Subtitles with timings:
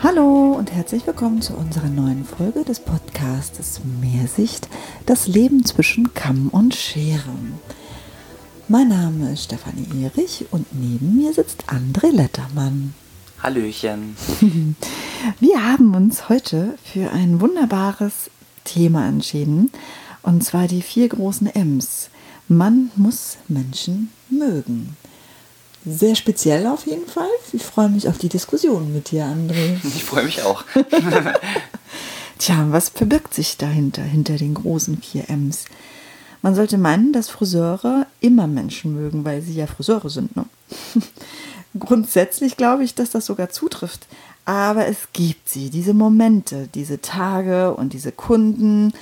[0.00, 4.68] Hallo und herzlich willkommen zu unserer neuen Folge des Podcasts Mehrsicht,
[5.06, 7.34] das Leben zwischen Kamm und Schere.
[8.68, 12.94] Mein Name ist Stefanie Erich und neben mir sitzt André Lettermann.
[13.42, 14.16] Hallöchen.
[15.40, 18.30] Wir haben uns heute für ein wunderbares
[18.62, 19.72] Thema entschieden,
[20.22, 22.10] und zwar die vier großen M's.
[22.46, 24.96] Man muss Menschen mögen.
[25.90, 27.28] Sehr speziell auf jeden Fall.
[27.52, 29.76] Ich freue mich auf die Diskussion mit dir, André.
[29.84, 30.64] Ich freue mich auch.
[32.38, 35.64] Tja, was verbirgt sich dahinter, hinter den großen vier M's?
[36.40, 40.36] Man sollte meinen, dass Friseure immer Menschen mögen, weil sie ja Friseure sind.
[40.36, 40.44] Ne?
[41.78, 44.06] Grundsätzlich glaube ich, dass das sogar zutrifft.
[44.44, 48.92] Aber es gibt sie, diese Momente, diese Tage und diese Kunden,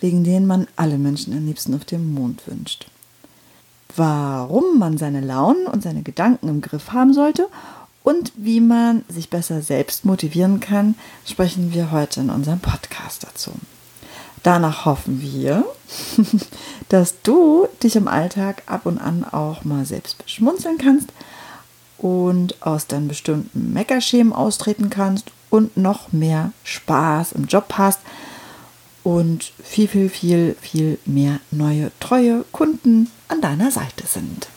[0.00, 2.86] wegen denen man alle Menschen am liebsten auf dem Mond wünscht.
[3.96, 7.48] Warum man seine Launen und seine Gedanken im Griff haben sollte
[8.02, 10.94] und wie man sich besser selbst motivieren kann,
[11.26, 13.52] sprechen wir heute in unserem Podcast dazu.
[14.42, 15.64] Danach hoffen wir,
[16.88, 21.08] dass du dich im Alltag ab und an auch mal selbst beschmunzeln kannst
[21.98, 28.00] und aus deinen bestimmten Meckerschemen austreten kannst und noch mehr Spaß im Job hast
[29.08, 34.48] und viel, viel, viel, viel mehr neue, treue Kunden an deiner Seite sind.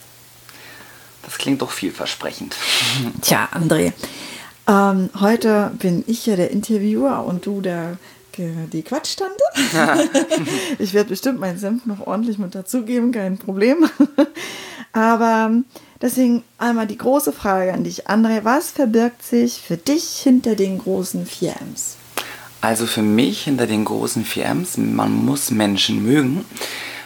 [1.24, 2.58] Das klingt doch vielversprechend.
[3.22, 3.94] Tja, André,
[4.68, 7.98] ähm, heute bin ich ja der Interviewer und du der
[8.38, 9.44] die Quatschstante.
[10.80, 13.90] ich werde bestimmt meinen Senf noch ordentlich mit dazugeben, kein Problem.
[14.94, 15.52] Aber
[16.02, 18.44] deswegen einmal die große Frage an dich, André.
[18.44, 22.01] Was verbirgt sich für dich hinter den großen 4Ms?
[22.62, 26.46] Also für mich hinter den großen 4Ms, man muss Menschen mögen,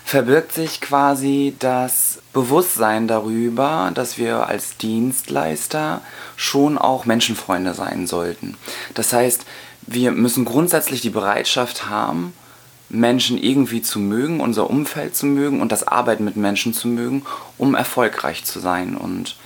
[0.03, 6.01] verbirgt sich quasi das Bewusstsein darüber, dass wir als Dienstleister
[6.35, 8.57] schon auch Menschenfreunde sein sollten.
[8.93, 9.45] Das heißt,
[9.87, 12.33] wir müssen grundsätzlich die Bereitschaft haben,
[12.89, 17.25] Menschen irgendwie zu mögen, unser Umfeld zu mögen und das Arbeiten mit Menschen zu mögen,
[17.57, 18.95] um erfolgreich zu sein.
[18.95, 19.37] Und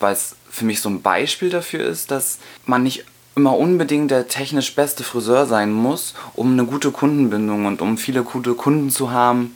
[0.00, 3.04] was für mich so ein Beispiel dafür ist, dass man nicht
[3.36, 8.22] immer unbedingt der technisch beste Friseur sein muss, um eine gute Kundenbindung und um viele
[8.24, 9.54] gute Kunden zu haben,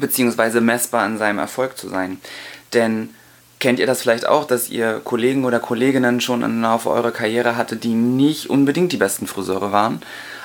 [0.00, 2.18] beziehungsweise messbar an seinem Erfolg zu sein.
[2.72, 3.10] Denn
[3.64, 7.56] Kennt ihr das vielleicht auch, dass ihr Kollegen oder Kolleginnen schon im Laufe eurer Karriere
[7.56, 10.02] hatte, die nicht unbedingt die besten Friseure waren,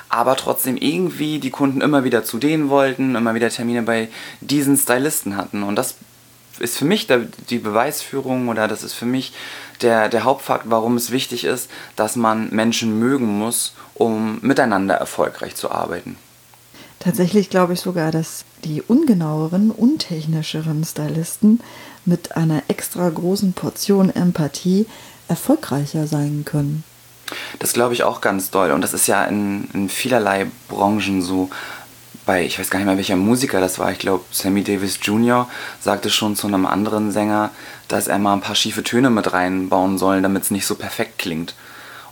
[0.08, 4.08] aber trotzdem irgendwie die Kunden immer wieder zu denen wollten, immer wieder Termine bei
[4.40, 5.64] diesen Stylisten hatten.
[5.64, 5.96] Und das
[6.60, 7.08] ist für mich
[7.50, 9.34] die Beweisführung oder das ist für mich
[9.82, 15.56] der, der Hauptfakt, warum es wichtig ist, dass man Menschen mögen muss, um miteinander erfolgreich
[15.56, 16.18] zu arbeiten.
[17.00, 21.62] Tatsächlich glaube ich sogar, dass die ungenaueren, untechnischeren Stylisten
[22.06, 24.86] mit einer extra großen Portion Empathie
[25.30, 26.84] erfolgreicher sein können.
[27.60, 28.72] Das glaube ich auch ganz doll.
[28.72, 31.50] Und das ist ja in, in vielerlei Branchen so.
[32.30, 33.92] Bei, ich weiß gar nicht mehr, welcher Musiker das war.
[33.92, 35.50] Ich glaube, Sammy Davis Jr.
[35.82, 37.50] sagte schon zu einem anderen Sänger,
[37.88, 41.18] dass er mal ein paar schiefe Töne mit reinbauen soll, damit es nicht so perfekt
[41.18, 41.56] klingt.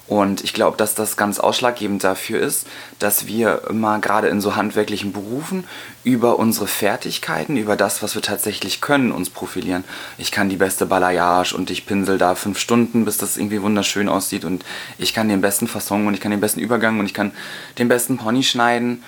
[0.07, 2.65] Und ich glaube, dass das ganz ausschlaggebend dafür ist,
[2.97, 5.65] dass wir immer gerade in so handwerklichen Berufen
[6.03, 9.83] über unsere Fertigkeiten, über das, was wir tatsächlich können, uns profilieren.
[10.17, 14.09] Ich kann die beste Balayage und ich pinsel da fünf Stunden, bis das irgendwie wunderschön
[14.09, 14.65] aussieht und
[14.97, 17.33] ich kann den besten Fasson und ich kann den besten Übergang und ich kann
[17.77, 19.03] den besten Pony schneiden.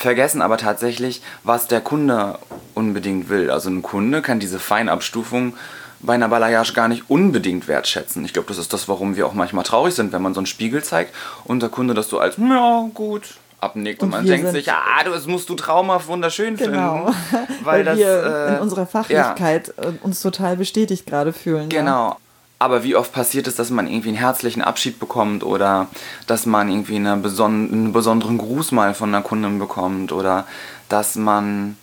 [0.00, 2.38] Vergessen aber tatsächlich, was der Kunde
[2.74, 3.50] unbedingt will.
[3.50, 5.54] Also ein Kunde kann diese Feinabstufung
[6.00, 8.24] bei einer Balayage gar nicht unbedingt wertschätzen.
[8.24, 10.46] Ich glaube, das ist das, warum wir auch manchmal traurig sind, wenn man so einen
[10.46, 14.50] Spiegel zeigt und der Kunde das so als, ja, gut, abnickt und, und man denkt
[14.50, 17.12] sich, ja, das musst du traumhaft wunderschön genau.
[17.12, 17.48] finden.
[17.64, 19.84] Weil, weil das, wir äh, in unserer Fachlichkeit ja.
[19.84, 21.68] Äh, uns total bestätigt gerade fühlen.
[21.68, 22.10] Genau.
[22.10, 22.16] Ja.
[22.60, 25.88] Aber wie oft passiert es, dass man irgendwie einen herzlichen Abschied bekommt oder
[26.26, 30.46] dass man irgendwie eine beson einen besonderen Gruß mal von einer Kundin bekommt oder
[30.90, 31.78] dass man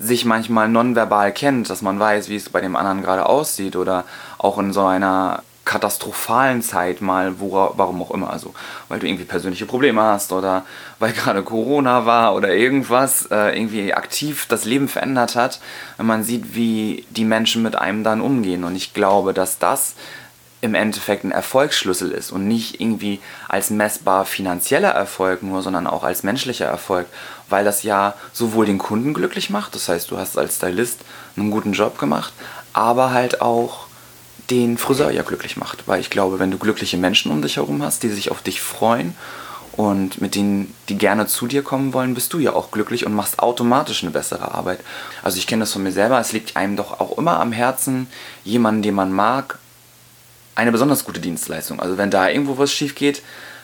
[0.00, 4.04] sich manchmal nonverbal kennt, dass man weiß, wie es bei dem anderen gerade aussieht oder
[4.36, 8.54] auch in so einer katastrophalen Zeit mal, wo, warum auch immer, also
[8.88, 10.64] weil du irgendwie persönliche Probleme hast oder
[10.98, 15.60] weil gerade Corona war oder irgendwas äh, irgendwie aktiv das Leben verändert hat,
[15.98, 18.64] wenn man sieht, wie die Menschen mit einem dann umgehen.
[18.64, 19.96] Und ich glaube, dass das
[20.62, 26.02] im Endeffekt ein Erfolgsschlüssel ist und nicht irgendwie als messbar finanzieller Erfolg nur, sondern auch
[26.02, 27.06] als menschlicher Erfolg,
[27.48, 31.00] weil das ja sowohl den Kunden glücklich macht, das heißt, du hast als Stylist
[31.36, 32.32] einen guten Job gemacht,
[32.72, 33.85] aber halt auch
[34.50, 37.82] den Friseur ja glücklich macht, weil ich glaube, wenn du glückliche Menschen um dich herum
[37.82, 39.14] hast, die sich auf dich freuen
[39.72, 43.14] und mit denen, die gerne zu dir kommen wollen, bist du ja auch glücklich und
[43.14, 44.80] machst automatisch eine bessere Arbeit.
[45.22, 48.06] Also ich kenne das von mir selber, es liegt einem doch auch immer am Herzen,
[48.44, 49.58] jemanden, den man mag,
[50.54, 51.80] eine besonders gute Dienstleistung.
[51.80, 53.22] Also wenn da irgendwo was schief geht,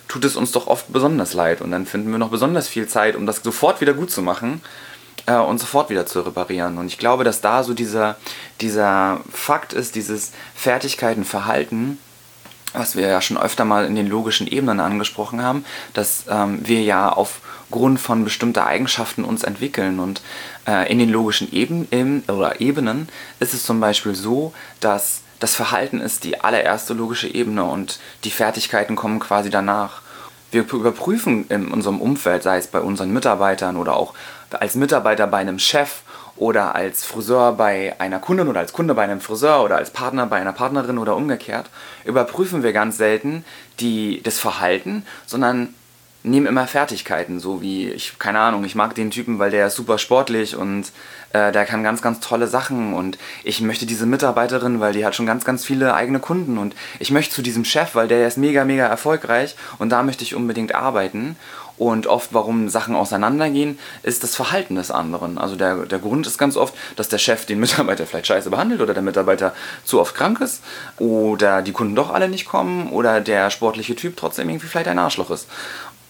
[0.09, 1.63] tut es uns doch oft besonders leid.
[1.63, 4.61] Und dann finden wir noch besonders viel Zeit, um das sofort wieder gut zu machen
[5.27, 6.79] äh, und sofort wieder zu reparieren.
[6.79, 8.17] Und ich glaube, dass da so dieser,
[8.61, 11.99] dieser Fakt ist, dieses Fertigkeiten, Verhalten,
[12.73, 16.83] was wir ja schon öfter mal in den logischen Ebenen angesprochen haben, dass ähm, wir
[16.83, 20.01] ja aufgrund von bestimmter Eigenschaften uns entwickeln.
[20.01, 20.23] Und
[20.67, 23.09] äh, in den logischen Eben, oder Ebenen
[23.41, 28.31] ist es zum Beispiel so, dass das Verhalten ist die allererste logische Ebene und die
[28.31, 30.01] Fertigkeiten kommen quasi danach.
[30.53, 34.15] Wir überprüfen in unserem Umfeld, sei es bei unseren Mitarbeitern oder auch
[34.61, 36.03] als Mitarbeiter bei einem Chef
[36.37, 40.27] oder als Friseur bei einer Kundin oder als Kunde bei einem Friseur oder als Partner
[40.27, 41.71] bei einer Partnerin oder umgekehrt,
[42.05, 43.45] überprüfen wir ganz selten
[43.81, 45.75] die, das Verhalten, sondern
[46.25, 49.75] nehmen immer Fertigkeiten, so wie ich, keine Ahnung, ich mag den Typen, weil der ist
[49.75, 50.93] super sportlich und
[51.33, 55.17] äh, der kann ganz, ganz tolle Sachen und ich möchte diese Mitarbeiterin, weil die hat
[55.17, 58.39] schon ganz, ganz viele eigene Kunden und ich möchte zu diesem Chef, weil der ist
[58.39, 61.37] mega, mega erfolgreich und da möchte ich unbedingt arbeiten
[61.79, 65.39] und oft, warum Sachen auseinandergehen, ist das Verhalten des anderen.
[65.39, 68.81] Also der, der Grund ist ganz oft, dass der Chef den Mitarbeiter vielleicht scheiße behandelt
[68.81, 69.55] oder der Mitarbeiter
[69.85, 70.63] zu oft krank ist
[70.99, 74.99] oder die Kunden doch alle nicht kommen oder der sportliche Typ trotzdem irgendwie vielleicht ein
[74.99, 75.49] Arschloch ist.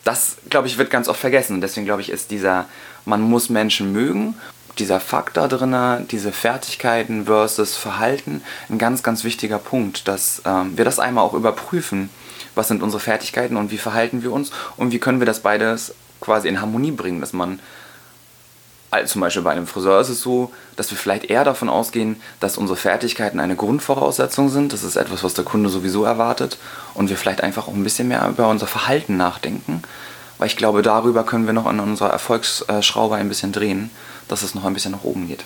[0.05, 1.61] Das, glaube ich, wird ganz oft vergessen.
[1.61, 2.67] Deswegen, glaube ich, ist dieser,
[3.05, 4.35] man muss Menschen mögen,
[4.79, 10.77] dieser Fakt da drin, diese Fertigkeiten versus Verhalten, ein ganz, ganz wichtiger Punkt, dass ähm,
[10.77, 12.11] wir das einmal auch überprüfen
[12.55, 15.95] was sind unsere Fertigkeiten und wie verhalten wir uns und wie können wir das beides
[16.21, 17.61] quasi in Harmonie bringen, dass man
[18.93, 22.21] also zum Beispiel bei einem Friseur ist es so, dass wir vielleicht eher davon ausgehen,
[22.41, 24.75] dass unsere Fertigkeiten eine Grundvoraussetzung sind.
[24.75, 26.59] Das ist etwas, was der Kunde sowieso erwartet.
[26.93, 29.81] Und wir vielleicht einfach auch ein bisschen mehr über unser Verhalten nachdenken.
[30.37, 33.91] Weil ich glaube, darüber können wir noch an unserer Erfolgsschraube ein bisschen drehen,
[34.29, 35.45] dass es noch ein bisschen nach oben geht.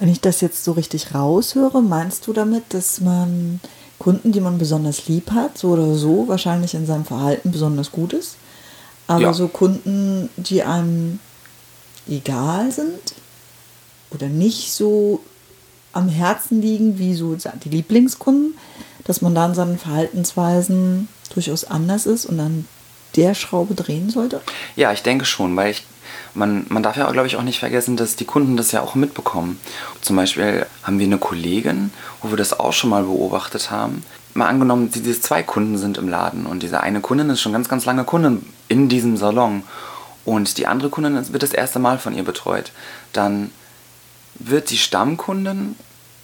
[0.00, 3.58] Wenn ich das jetzt so richtig raushöre, meinst du damit, dass man
[4.00, 8.14] Kunden, die man besonders lieb hat, so oder so, wahrscheinlich in seinem Verhalten besonders gut
[8.14, 8.36] ist.
[9.06, 9.32] Aber ja.
[9.34, 11.20] so Kunden, die einem
[12.08, 13.14] egal sind
[14.10, 15.20] oder nicht so
[15.92, 18.56] am Herzen liegen wie so die Lieblingskunden,
[19.04, 22.66] dass man dann seinen Verhaltensweisen durchaus anders ist und dann
[23.16, 24.40] der Schraube drehen sollte?
[24.76, 25.84] Ja, ich denke schon, weil ich
[26.34, 28.94] man, man darf ja, glaube ich, auch nicht vergessen, dass die Kunden das ja auch
[28.94, 29.60] mitbekommen.
[30.00, 31.92] Zum Beispiel haben wir eine Kollegin,
[32.22, 34.04] wo wir das auch schon mal beobachtet haben.
[34.34, 37.68] Mal angenommen, diese zwei Kunden sind im Laden und diese eine Kundin ist schon ganz,
[37.68, 39.64] ganz lange Kundin in diesem Salon
[40.24, 42.72] und die andere Kundin wird das erste Mal von ihr betreut.
[43.12, 43.50] Dann
[44.34, 45.74] wird die Stammkundin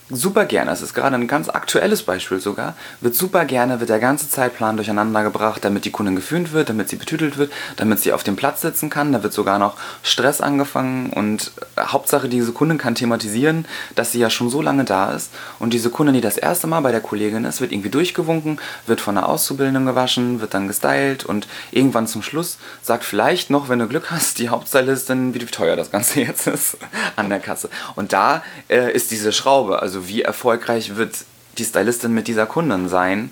[0.08, 3.99] super gerne, das ist gerade ein ganz aktuelles Beispiel sogar, wird super gerne, wird der
[3.99, 8.12] ganze Zeitplan durcheinander gebracht, damit die Kundin gefühlt wird, damit sie betütelt wird, damit sie
[8.12, 9.12] auf dem Platz sitzen kann.
[9.12, 14.19] Da wird sogar noch Stress angefangen und äh, Hauptsache diese Kundin kann thematisieren, dass sie
[14.19, 15.31] ja schon so lange da ist.
[15.58, 19.00] Und diese Kundin, die das erste Mal bei der Kollegin ist, wird irgendwie durchgewunken, wird
[19.00, 23.79] von der Auszubildenden gewaschen, wird dann gestylt und irgendwann zum Schluss sagt vielleicht noch, wenn
[23.79, 26.76] du Glück hast, die Hauptstylistin, wie teuer das Ganze jetzt ist
[27.17, 27.70] an der Kasse.
[27.94, 31.25] Und da äh, ist diese Schraube, also also wie erfolgreich wird
[31.57, 33.31] die Stylistin mit dieser Kundin sein?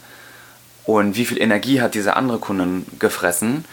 [0.87, 3.65] Und wie viel Energie hat diese andere Kundin gefressen?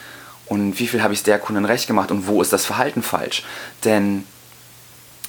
[0.45, 2.11] Und wie viel habe ich der Kundin recht gemacht?
[2.11, 3.43] Und wo ist das Verhalten falsch.
[3.85, 4.25] Denn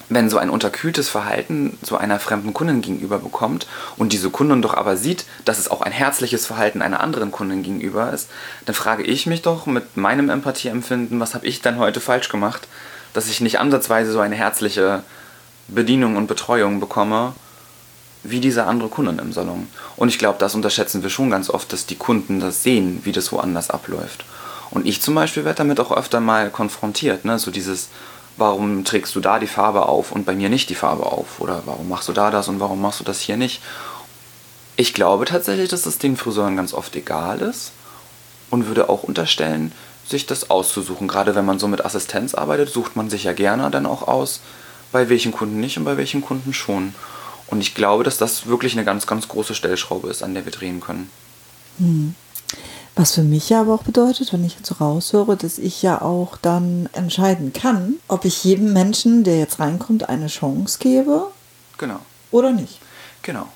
[0.08, 4.74] wenn so ein unterkühltes Verhalten so einer fremden Kundin gegenüber bekommt und diese Kundin doch
[4.74, 8.28] aber sieht, dass es auch ein herzliches Verhalten einer anderen Kundin gegenüber ist,
[8.66, 12.66] dann frage ich mich doch mit meinem Empathieempfinden, was habe ich denn heute falsch gemacht,
[13.14, 15.02] dass ich nicht ansatzweise so eine herzliche
[15.68, 17.32] Bedienung und Betreuung bekomme
[18.24, 19.68] wie diese andere Kunden im Salon.
[19.96, 23.12] Und ich glaube, das unterschätzen wir schon ganz oft, dass die Kunden das sehen, wie
[23.12, 24.24] das woanders abläuft.
[24.70, 27.38] Und ich zum Beispiel werde damit auch öfter mal konfrontiert, ne?
[27.38, 27.88] so dieses,
[28.36, 31.40] warum trägst du da die Farbe auf und bei mir nicht die Farbe auf?
[31.40, 33.60] Oder warum machst du da das und warum machst du das hier nicht?
[34.76, 37.72] Ich glaube tatsächlich, dass es den Friseuren ganz oft egal ist
[38.50, 39.72] und würde auch unterstellen,
[40.06, 41.08] sich das auszusuchen.
[41.08, 44.40] Gerade wenn man so mit Assistenz arbeitet, sucht man sich ja gerne dann auch aus,
[44.90, 46.94] bei welchen Kunden nicht und bei welchen Kunden schon.
[47.52, 50.52] Und ich glaube, dass das wirklich eine ganz, ganz große Stellschraube ist, an der wir
[50.52, 51.10] drehen können.
[51.76, 52.14] Hm.
[52.96, 56.00] Was für mich ja aber auch bedeutet, wenn ich jetzt so raushöre, dass ich ja
[56.00, 61.26] auch dann entscheiden kann, ob ich jedem Menschen, der jetzt reinkommt, eine Chance gebe.
[61.76, 62.00] Genau.
[62.30, 62.80] Oder nicht.
[63.20, 63.46] Genau.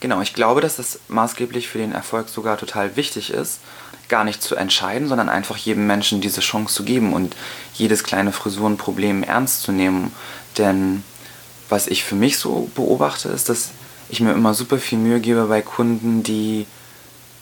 [0.00, 3.60] Genau, ich glaube, dass das maßgeblich für den Erfolg sogar total wichtig ist,
[4.08, 7.36] gar nicht zu entscheiden, sondern einfach jedem Menschen diese Chance zu geben und
[7.74, 10.12] jedes kleine Frisurenproblem ernst zu nehmen.
[10.56, 11.04] Denn
[11.68, 13.70] was ich für mich so beobachte, ist, dass
[14.08, 16.66] ich mir immer super viel Mühe gebe bei Kunden, die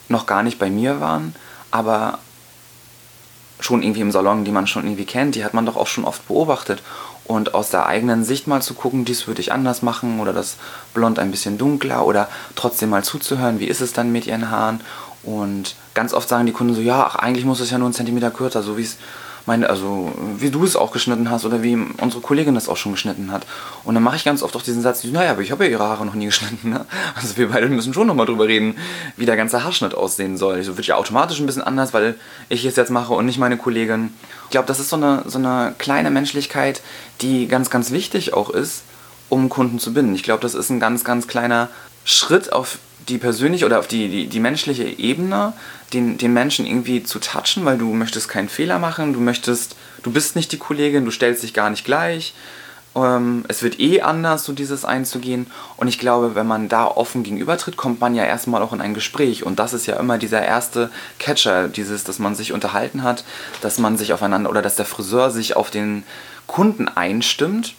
[0.09, 1.35] noch gar nicht bei mir waren,
[1.71, 2.19] aber
[3.61, 6.05] schon irgendwie im Salon, die man schon irgendwie kennt, die hat man doch auch schon
[6.05, 6.83] oft beobachtet.
[7.25, 10.57] Und aus der eigenen Sicht mal zu gucken, dies würde ich anders machen oder das
[10.95, 14.81] Blond ein bisschen dunkler oder trotzdem mal zuzuhören, wie ist es dann mit ihren Haaren
[15.25, 17.95] Und ganz oft sagen die Kunden so, ja, ach, eigentlich muss es ja nur einen
[17.95, 18.97] Zentimeter kürzer, so wie es
[19.47, 22.93] meine, also wie du es auch geschnitten hast oder wie unsere Kollegin das auch schon
[22.93, 23.47] geschnitten hat.
[23.85, 25.85] Und dann mache ich ganz oft auch diesen Satz, naja, aber ich habe ja ihre
[25.85, 26.71] Haare noch nie geschnitten.
[26.71, 26.85] Ne?
[27.15, 28.77] Also wir beide müssen schon nochmal drüber reden,
[29.17, 30.63] wie der ganze Haarschnitt aussehen soll.
[30.63, 32.17] So wird ja automatisch ein bisschen anders, weil
[32.49, 34.13] ich es jetzt mache und nicht meine Kollegin.
[34.45, 36.83] Ich glaube, das ist so eine, so eine kleine Menschlichkeit,
[37.21, 38.83] die ganz, ganz wichtig auch ist,
[39.29, 40.15] um Kunden zu binden.
[40.15, 41.69] Ich glaube, das ist ein ganz, ganz kleiner
[42.07, 45.53] Schritt auf die persönliche oder auf die, die, die menschliche Ebene,
[45.93, 50.13] den, den Menschen irgendwie zu touchen, weil du möchtest keinen Fehler machen, du möchtest, du
[50.13, 52.33] bist nicht die Kollegin, du stellst dich gar nicht gleich.
[52.95, 55.49] Ähm, es wird eh anders, so dieses einzugehen.
[55.77, 58.95] Und ich glaube, wenn man da offen gegenübertritt, kommt man ja erstmal auch in ein
[58.95, 59.45] Gespräch.
[59.45, 63.25] Und das ist ja immer dieser erste Catcher, dieses, dass man sich unterhalten hat,
[63.61, 66.05] dass man sich aufeinander oder dass der Friseur sich auf den
[66.47, 67.75] Kunden einstimmt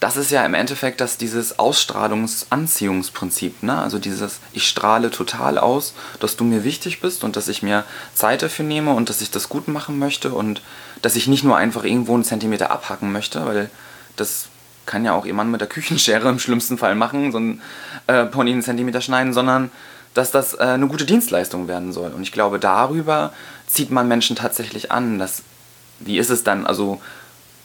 [0.00, 3.62] das ist ja im Endeffekt das, dieses Ausstrahlungsanziehungsprinzip.
[3.62, 3.78] Ne?
[3.78, 7.84] Also dieses, ich strahle total aus, dass du mir wichtig bist und dass ich mir
[8.14, 10.60] Zeit dafür nehme und dass ich das gut machen möchte und
[11.00, 13.70] dass ich nicht nur einfach irgendwo einen Zentimeter abhacken möchte, weil
[14.16, 14.48] das
[14.86, 17.62] kann ja auch jemand mit der Küchenschere im schlimmsten Fall machen, so ein
[18.06, 19.70] äh, Pony einen Zentimeter schneiden, sondern
[20.12, 22.12] dass das äh, eine gute Dienstleistung werden soll.
[22.12, 23.32] Und ich glaube, darüber
[23.66, 25.18] zieht man Menschen tatsächlich an.
[25.18, 25.42] Dass,
[25.98, 26.66] wie ist es dann?
[26.66, 27.00] Also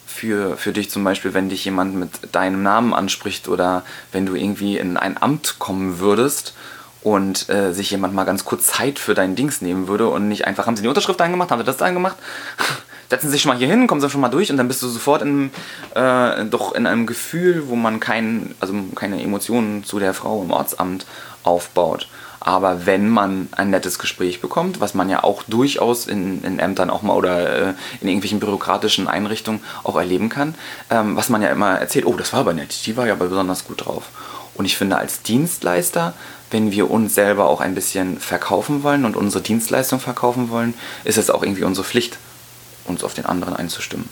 [0.10, 4.36] für, für dich zum Beispiel, wenn dich jemand mit deinem Namen anspricht oder wenn du
[4.36, 6.56] irgendwie in ein Amt kommen würdest
[7.01, 10.46] und äh, sich jemand mal ganz kurz Zeit für dein Dings nehmen würde und nicht
[10.46, 12.18] einfach, haben sie die Unterschrift eingemacht, haben sie das eingemacht?
[13.10, 14.84] Setzen Sie sich schon mal hier hin, kommen Sie schon mal durch und dann bist
[14.84, 15.50] du sofort in,
[15.96, 20.51] äh, doch in einem Gefühl, wo man kein, also keine Emotionen zu der Frau im
[20.51, 21.08] Ortsamt
[21.44, 22.08] aufbaut.
[22.50, 26.89] Aber wenn man ein nettes Gespräch bekommt, was man ja auch durchaus in, in Ämtern
[26.89, 30.56] auch mal oder äh, in irgendwelchen bürokratischen Einrichtungen auch erleben kann,
[30.89, 33.27] ähm, was man ja immer erzählt, oh, das war aber nett, die war ja aber
[33.27, 34.06] besonders gut drauf.
[34.56, 36.15] Und ich finde, als Dienstleister,
[36.50, 41.20] wenn wir uns selber auch ein bisschen verkaufen wollen und unsere Dienstleistung verkaufen wollen, ist
[41.20, 42.18] es auch irgendwie unsere Pflicht,
[42.86, 44.10] uns auf den anderen einzustimmen.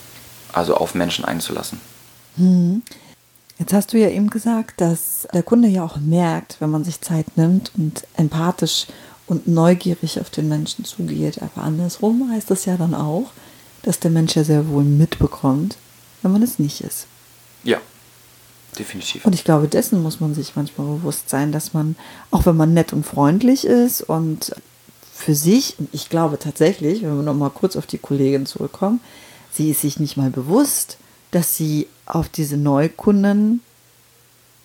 [0.54, 1.82] Also auf Menschen einzulassen.
[2.38, 2.84] Hm.
[3.60, 7.02] Jetzt hast du ja eben gesagt, dass der Kunde ja auch merkt, wenn man sich
[7.02, 8.88] Zeit nimmt und empathisch
[9.26, 11.42] und neugierig auf den Menschen zugeht.
[11.42, 13.32] Aber andersrum heißt das ja dann auch,
[13.82, 15.78] dass der Mensch ja sehr wohl mitbekommt,
[16.22, 17.08] wenn man es nicht ist.
[17.64, 17.80] Ja,
[18.78, 19.26] definitiv.
[19.26, 21.96] Und ich glaube, dessen muss man sich manchmal bewusst sein, dass man,
[22.32, 24.56] auch wenn man nett und freundlich ist und
[25.14, 29.02] für sich, und ich glaube tatsächlich, wenn wir nochmal kurz auf die Kollegin zurückkommen,
[29.52, 30.98] sie ist sich nicht mal bewusst,
[31.32, 33.62] dass sie auf diese Neukunden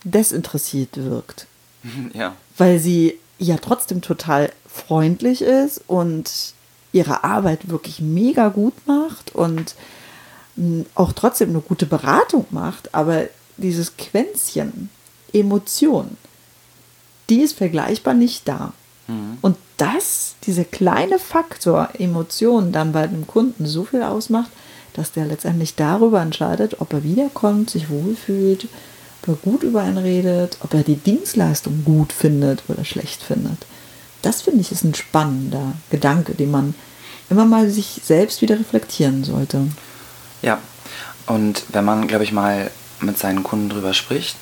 [0.04, 1.46] desinteressiert wirkt.
[2.14, 2.36] Ja.
[2.58, 6.54] Weil sie ja trotzdem total freundlich ist und
[6.92, 9.74] ihre Arbeit wirklich mega gut macht und
[10.56, 13.24] hm, auch trotzdem eine gute Beratung macht, aber
[13.56, 14.90] dieses Quäntchen
[15.32, 16.16] Emotion,
[17.30, 18.74] die ist vergleichbar nicht da.
[19.08, 19.38] Mhm.
[19.40, 24.50] Und das, dieser kleine Faktor Emotion dann bei dem Kunden so viel ausmacht,
[24.94, 28.68] dass der letztendlich darüber entscheidet, ob er wiederkommt, sich wohlfühlt,
[29.22, 33.66] ob er gut über einen redet, ob er die Dienstleistung gut findet oder schlecht findet.
[34.22, 36.74] Das finde ich ist ein spannender Gedanke, den man
[37.28, 39.66] immer mal sich selbst wieder reflektieren sollte.
[40.42, 40.58] Ja,
[41.26, 42.70] und wenn man, glaube ich, mal
[43.00, 44.36] mit seinen Kunden drüber spricht,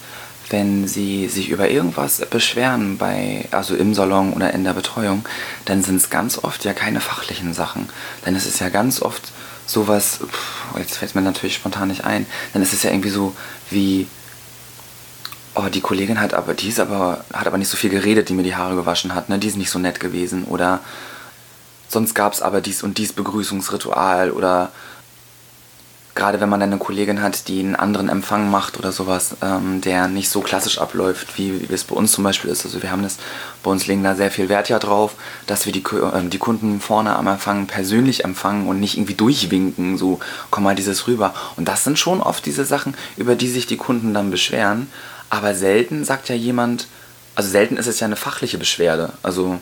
[0.50, 5.24] wenn sie sich über irgendwas beschweren, bei, also im Salon oder in der Betreuung,
[5.64, 7.88] dann sind es ganz oft ja keine fachlichen Sachen.
[8.26, 9.30] Denn es ist ja ganz oft
[9.66, 10.20] sowas,
[10.76, 13.34] jetzt fällt mir natürlich spontan nicht ein, dann ist es ja irgendwie so
[13.70, 14.08] wie,
[15.54, 18.34] oh, die Kollegin hat aber, die ist aber, hat aber nicht so viel geredet, die
[18.34, 19.38] mir die Haare gewaschen hat, ne?
[19.38, 20.80] die ist nicht so nett gewesen oder
[21.88, 24.70] sonst gab es aber dies und dies Begrüßungsritual oder
[26.20, 30.06] gerade wenn man eine Kollegin hat, die einen anderen Empfang macht oder sowas, ähm, der
[30.06, 32.66] nicht so klassisch abläuft, wie, wie es bei uns zum Beispiel ist.
[32.66, 33.16] Also wir haben das,
[33.62, 35.14] bei uns legen da sehr viel Wert ja drauf,
[35.46, 39.96] dass wir die, äh, die Kunden vorne am Empfang persönlich empfangen und nicht irgendwie durchwinken,
[39.96, 41.32] so komm mal dieses rüber.
[41.56, 44.90] Und das sind schon oft diese Sachen, über die sich die Kunden dann beschweren.
[45.30, 46.86] Aber selten sagt ja jemand,
[47.34, 49.14] also selten ist es ja eine fachliche Beschwerde.
[49.22, 49.58] Also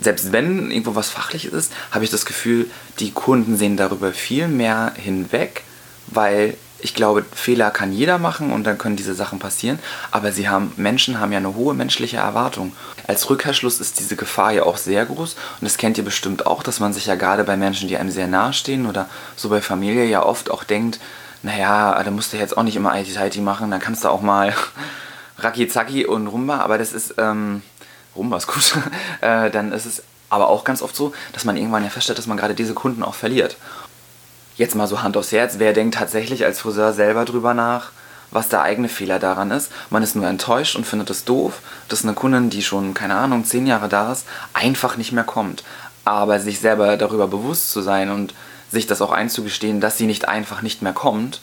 [0.00, 4.48] selbst wenn irgendwo was Fachliches ist, habe ich das Gefühl, die Kunden sehen darüber viel
[4.48, 5.64] mehr hinweg,
[6.06, 9.78] weil ich glaube, Fehler kann jeder machen und dann können diese Sachen passieren,
[10.10, 12.72] aber sie haben, Menschen haben ja eine hohe menschliche Erwartung.
[13.06, 15.34] Als Rückkehrschluss ist diese Gefahr ja auch sehr groß.
[15.60, 18.10] Und das kennt ihr bestimmt auch, dass man sich ja gerade bei Menschen, die einem
[18.10, 21.00] sehr nahe stehen oder so bei Familie ja oft auch denkt,
[21.42, 24.54] naja, da musst du jetzt auch nicht immer IT-Tighty machen, dann kannst du auch mal
[25.38, 27.62] Raki Zacki und Rumba, aber das ist, ähm,
[28.18, 28.74] Rumba ist gut,
[29.20, 32.26] äh, dann ist es aber auch ganz oft so, dass man irgendwann ja feststellt, dass
[32.26, 33.56] man gerade diese Kunden auch verliert.
[34.56, 37.92] Jetzt mal so Hand aufs Herz, wer denkt tatsächlich als Friseur selber drüber nach,
[38.30, 39.72] was der eigene Fehler daran ist.
[39.88, 43.44] Man ist nur enttäuscht und findet es doof, dass eine Kundin, die schon, keine Ahnung,
[43.44, 45.64] zehn Jahre da ist, einfach nicht mehr kommt.
[46.04, 48.34] Aber sich selber darüber bewusst zu sein und
[48.70, 51.40] sich das auch einzugestehen, dass sie nicht einfach nicht mehr kommt,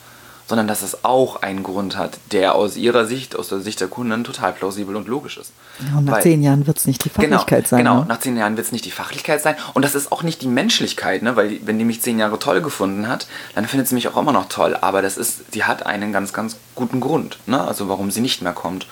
[0.48, 3.88] sondern dass es auch einen Grund hat, der aus ihrer Sicht, aus der Sicht der
[3.88, 5.52] Kunden total plausibel und logisch ist.
[5.80, 7.80] Ja, und nach Weil, zehn Jahren wird es nicht die genau, Fachlichkeit genau, sein.
[7.80, 8.06] Genau, ne?
[8.08, 9.56] nach zehn Jahren wird es nicht die Fachlichkeit sein.
[9.74, 11.36] Und das ist auch nicht die Menschlichkeit, ne?
[11.36, 14.32] weil wenn die mich zehn Jahre toll gefunden hat, dann findet sie mich auch immer
[14.32, 14.78] noch toll.
[14.80, 17.62] Aber das ist, sie hat einen ganz, ganz guten Grund, ne?
[17.62, 18.86] also warum sie nicht mehr kommt.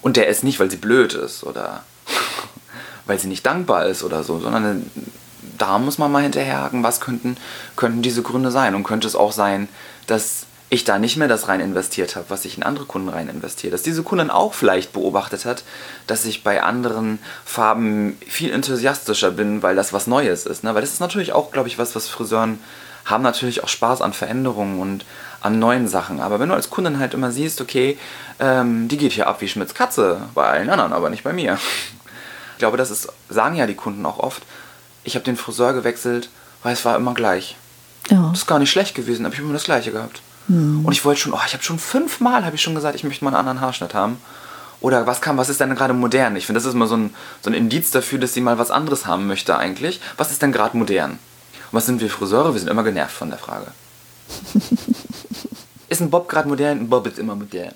[0.00, 1.82] Und der ist nicht, weil sie blöd ist oder
[3.06, 4.90] weil sie nicht dankbar ist oder so, sondern
[5.58, 7.36] da muss man mal hinterherhaken, was könnten,
[7.76, 8.74] könnten diese Gründe sein.
[8.74, 9.68] Und könnte es auch sein,
[10.06, 13.28] dass ich da nicht mehr das rein investiert habe, was ich in andere Kunden rein
[13.28, 13.70] investiere.
[13.70, 15.62] Dass diese Kundin auch vielleicht beobachtet hat,
[16.08, 20.64] dass ich bei anderen Farben viel enthusiastischer bin, weil das was Neues ist.
[20.64, 20.74] Ne?
[20.74, 22.58] Weil das ist natürlich auch, glaube ich, was, was Friseuren
[23.04, 25.04] haben natürlich auch Spaß an Veränderungen und
[25.40, 26.18] an neuen Sachen.
[26.18, 27.96] Aber wenn du als Kundin halt immer siehst, okay,
[28.40, 31.58] ähm, die geht hier ab wie Schmitz Katze, bei allen anderen, aber nicht bei mir.
[32.52, 34.42] Ich glaube, das ist, sagen ja die Kunden auch oft,
[35.04, 36.30] ich habe den Friseur gewechselt,
[36.64, 37.56] weil es war immer gleich.
[38.10, 38.30] Ja.
[38.30, 40.20] Das ist gar nicht schlecht gewesen, aber ich habe immer das gleiche gehabt.
[40.48, 40.84] Hm.
[40.84, 43.24] Und ich wollte schon, oh, ich habe schon fünfmal, habe ich schon gesagt, ich möchte
[43.24, 44.18] mal einen anderen Haarschnitt haben.
[44.80, 46.36] Oder was kam, was ist denn gerade modern?
[46.36, 48.70] Ich finde, das ist immer so ein, so ein Indiz dafür, dass sie mal was
[48.70, 50.00] anderes haben möchte eigentlich.
[50.16, 51.12] Was ist denn gerade modern?
[51.12, 52.52] Und was sind wir Friseure?
[52.52, 53.66] Wir sind immer genervt von der Frage.
[55.88, 56.80] ist ein Bob gerade modern?
[56.80, 57.72] Ein Bob ist immer modern.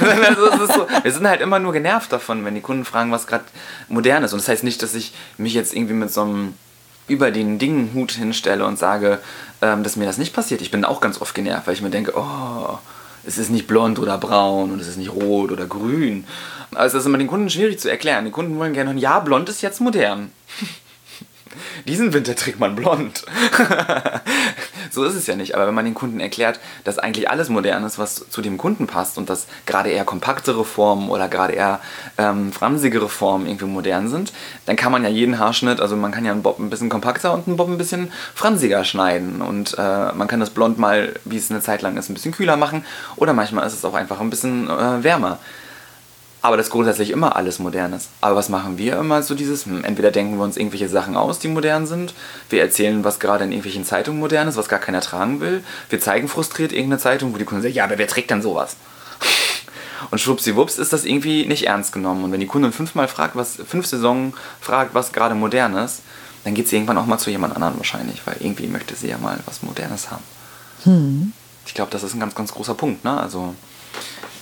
[0.00, 3.44] also so, wir sind halt immer nur genervt davon, wenn die Kunden fragen, was gerade
[3.88, 4.32] modern ist.
[4.32, 6.54] Und das heißt nicht, dass ich mich jetzt irgendwie mit so einem
[7.08, 9.18] über den Dingen Hut hinstelle und sage,
[9.62, 10.60] ähm, dass mir das nicht passiert.
[10.60, 12.78] Ich bin auch ganz oft genervt, weil ich mir denke, oh,
[13.26, 16.24] es ist nicht blond oder braun und es ist nicht rot oder grün.
[16.74, 18.24] Also das ist immer den Kunden schwierig zu erklären.
[18.24, 20.30] Die Kunden wollen gerne hören, ja, blond ist jetzt modern.
[21.86, 23.24] Diesen Winter trägt man blond.
[24.90, 25.54] so ist es ja nicht.
[25.54, 28.86] Aber wenn man den Kunden erklärt, dass eigentlich alles modern ist, was zu dem Kunden
[28.86, 31.80] passt und dass gerade eher kompaktere Formen oder gerade eher
[32.16, 34.32] ähm, fransigere Formen irgendwie modern sind,
[34.66, 37.32] dann kann man ja jeden Haarschnitt, also man kann ja einen Bob ein bisschen kompakter
[37.32, 39.42] und einen Bob ein bisschen fransiger schneiden.
[39.42, 42.32] Und äh, man kann das Blond mal, wie es eine Zeit lang ist, ein bisschen
[42.32, 42.84] kühler machen
[43.16, 45.38] oder manchmal ist es auch einfach ein bisschen äh, wärmer.
[46.40, 48.10] Aber das grundsätzlich immer alles modern ist.
[48.20, 51.40] Aber was machen wir immer so dieses, hm, entweder denken wir uns irgendwelche Sachen aus,
[51.40, 52.14] die modern sind,
[52.48, 56.00] wir erzählen, was gerade in irgendwelchen Zeitungen modern ist, was gar keiner tragen will, wir
[56.00, 58.76] zeigen frustriert irgendeine Zeitung, wo die Kunden sagen, ja, aber wer trägt denn sowas?
[60.10, 62.22] Und schwuppsiwupps ist das irgendwie nicht ernst genommen.
[62.22, 66.02] Und wenn die Kundin fünfmal fragt, was, fünf Saisonen fragt, was gerade modern ist,
[66.44, 69.18] dann geht sie irgendwann auch mal zu jemand anderem wahrscheinlich, weil irgendwie möchte sie ja
[69.18, 70.22] mal was Modernes haben.
[70.84, 71.32] Hm.
[71.66, 73.04] Ich glaube, das ist ein ganz, ganz großer Punkt.
[73.04, 73.20] Ne?
[73.20, 73.54] Also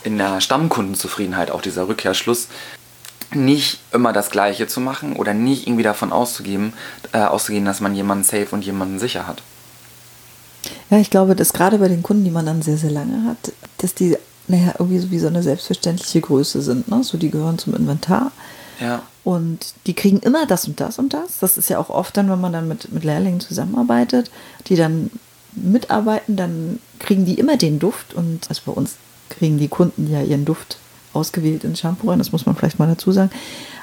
[0.06, 2.48] in der Stammkundenzufriedenheit auch dieser Rückkehrschluss,
[3.34, 6.72] nicht immer das Gleiche zu machen oder nicht irgendwie davon auszugeben,
[7.12, 9.42] äh, auszugehen, dass man jemanden safe und jemanden sicher hat.
[10.90, 13.52] Ja, ich glaube, dass gerade bei den Kunden, die man dann sehr, sehr lange hat,
[13.78, 14.16] dass die
[14.48, 16.88] naja, irgendwie so wie so eine selbstverständliche Größe sind.
[16.88, 17.02] Ne?
[17.02, 18.30] So, die gehören zum Inventar.
[18.80, 19.02] Ja.
[19.24, 21.38] Und die kriegen immer das und das und das.
[21.40, 24.30] Das ist ja auch oft dann, wenn man dann mit, mit Lehrlingen zusammenarbeitet,
[24.68, 25.10] die dann
[25.52, 28.14] mitarbeiten, dann kriegen die immer den Duft.
[28.14, 28.96] Und also bei uns
[29.30, 30.78] kriegen die Kunden ja ihren Duft
[31.12, 33.30] ausgewählt in Shampoo rein, das muss man vielleicht mal dazu sagen.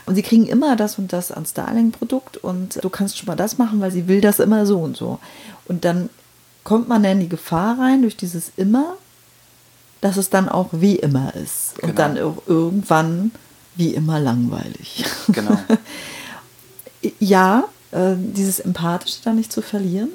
[0.06, 3.58] Und sie kriegen immer das und das an Starling-Produkt und du kannst schon mal das
[3.58, 5.20] machen, weil sie will das immer so und so.
[5.66, 6.10] Und dann
[6.64, 8.96] kommt man in die Gefahr rein durch dieses immer,
[10.02, 11.76] dass es dann auch wie immer ist.
[11.76, 11.90] Genau.
[11.90, 13.32] Und dann auch irgendwann
[13.76, 15.06] wie immer langweilig.
[15.30, 15.58] Genau.
[17.20, 20.10] ja, äh, dieses Empathische da nicht zu verlieren,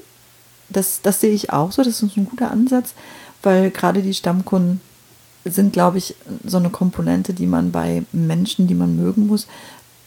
[0.69, 1.83] das, das sehe ich auch so.
[1.83, 2.95] Das ist ein guter Ansatz,
[3.43, 4.83] weil gerade die Stammkunden
[5.51, 9.47] sind, glaube ich, so eine Komponente, die man bei Menschen, die man mögen muss,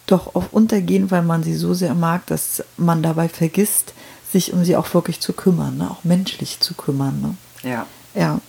[0.08, 3.94] doch oft untergehen, weil man sie so sehr mag, dass man dabei vergisst,
[4.32, 5.90] sich um sie auch wirklich zu kümmern, ne?
[5.90, 7.22] auch menschlich zu kümmern.
[7.22, 7.70] Ne?
[7.70, 7.86] Ja.
[8.14, 8.40] Ja.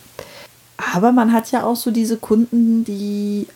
[0.95, 3.47] Aber man hat ja auch so diese Kunden, die,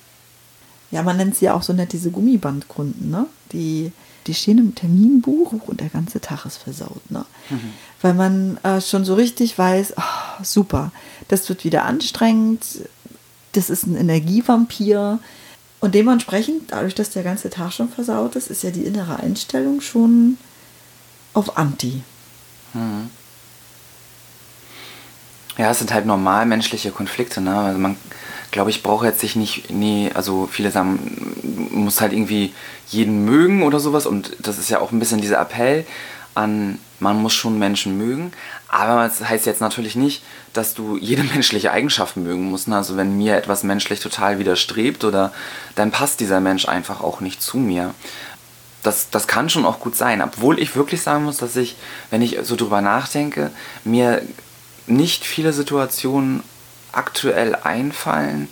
[0.91, 3.27] ja, man nennt sie ja auch so nett diese Gummibandkunden, ne?
[3.53, 3.91] Die,
[4.27, 7.25] die stehen im Terminbuch und der ganze Tag ist versaut, ne?
[7.51, 7.73] Mhm.
[8.01, 10.93] Weil man äh, schon so richtig weiß, oh, super,
[11.27, 12.65] das wird wieder anstrengend,
[13.57, 15.19] das ist ein Energievampir.
[15.81, 19.81] Und dementsprechend, dadurch, dass der ganze Tag schon versaut ist, ist ja die innere Einstellung
[19.81, 20.39] schon
[21.35, 22.03] auf Anti.
[22.75, 23.11] Mhm.
[25.59, 27.41] Ja, es sind halt normal menschliche Konflikte.
[27.41, 27.57] Ne?
[27.57, 27.97] Also man,
[28.51, 32.53] glaube ich, braucht jetzt sich nicht, nee, also viele sagen, muss halt irgendwie
[32.89, 34.07] jeden mögen oder sowas.
[34.07, 35.87] Und das ist ja auch ein bisschen dieser Appell
[36.37, 38.33] an, man muss schon Menschen mögen.
[38.69, 40.23] Aber das heißt jetzt natürlich nicht,
[40.53, 42.69] dass du jede menschliche Eigenschaft mögen musst.
[42.69, 45.33] Also wenn mir etwas menschlich total widerstrebt oder
[45.75, 47.95] dann passt dieser Mensch einfach auch nicht zu mir.
[48.83, 50.23] Das, das kann schon auch gut sein.
[50.23, 51.77] Obwohl ich wirklich sagen muss, dass ich,
[52.11, 53.51] wenn ich so drüber nachdenke,
[53.85, 54.23] mir
[54.87, 56.43] nicht viele Situationen
[56.93, 58.49] aktuell einfallen,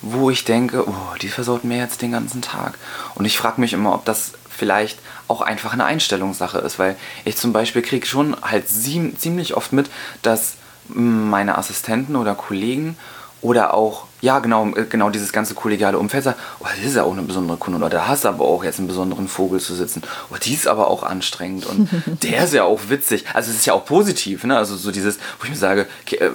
[0.00, 2.78] wo ich denke, oh, die versaut mir jetzt den ganzen Tag.
[3.14, 7.36] Und ich frage mich immer, ob das vielleicht auch einfach eine Einstellungssache ist, weil ich
[7.36, 9.90] zum Beispiel kriege schon halt ziemlich oft mit,
[10.22, 10.54] dass
[10.88, 12.96] meine Assistenten oder Kollegen
[13.44, 17.02] oder auch, ja genau, äh, genau dieses ganze kollegiale Umfeld sagt, oh, das ist ja
[17.02, 19.74] auch eine besondere Kunde oder da hast du aber auch jetzt einen besonderen Vogel zu
[19.74, 20.02] sitzen.
[20.32, 21.90] Oh, die ist aber auch anstrengend und
[22.22, 23.26] der ist ja auch witzig.
[23.34, 24.56] Also es ist ja auch positiv, ne?
[24.56, 26.30] Also so dieses, wo ich mir sage, okay, äh,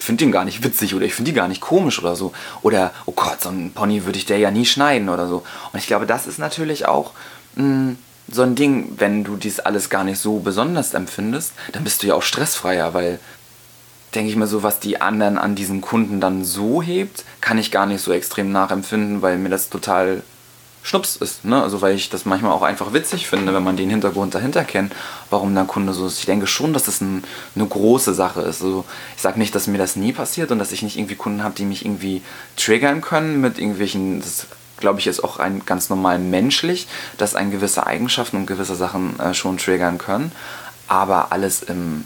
[0.00, 2.32] finde den gar nicht witzig oder ich finde die gar nicht komisch oder so.
[2.62, 5.44] Oder, oh Gott, so ein Pony würde ich der ja nie schneiden oder so.
[5.72, 7.12] Und ich glaube, das ist natürlich auch
[7.56, 11.84] mh, hm, so ein Ding, wenn du dies alles gar nicht so besonders empfindest, dann
[11.84, 13.18] bist du ja auch stressfreier, weil
[14.14, 17.70] denke ich mir so, was die anderen an diesen Kunden dann so hebt, kann ich
[17.70, 20.22] gar nicht so extrem nachempfinden, weil mir das total
[20.82, 21.44] Schnups ist.
[21.44, 21.62] Ne?
[21.62, 24.92] Also weil ich das manchmal auch einfach witzig finde, wenn man den Hintergrund dahinter kennt,
[25.30, 26.18] warum der Kunde so ist.
[26.18, 27.24] Ich denke schon, dass das ein,
[27.56, 28.62] eine große Sache ist.
[28.62, 28.84] Also
[29.16, 31.54] ich sage nicht, dass mir das nie passiert und dass ich nicht irgendwie Kunden habe,
[31.54, 32.22] die mich irgendwie
[32.56, 34.46] triggern können mit irgendwelchen, das
[34.78, 39.18] glaube ich ist auch ein ganz normal menschlich, dass ein gewisse Eigenschaften und gewisse Sachen
[39.20, 40.32] äh, schon triggern können.
[40.88, 42.04] Aber alles im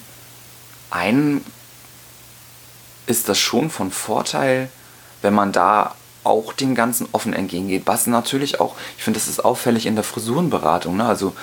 [0.90, 1.44] einen
[3.06, 4.68] ist das schon von Vorteil,
[5.22, 7.82] wenn man da auch dem Ganzen offen entgegengeht.
[7.86, 10.96] Was natürlich auch, ich finde, das ist auffällig in der Frisurenberatung.
[10.96, 11.06] Ne?
[11.06, 11.34] Also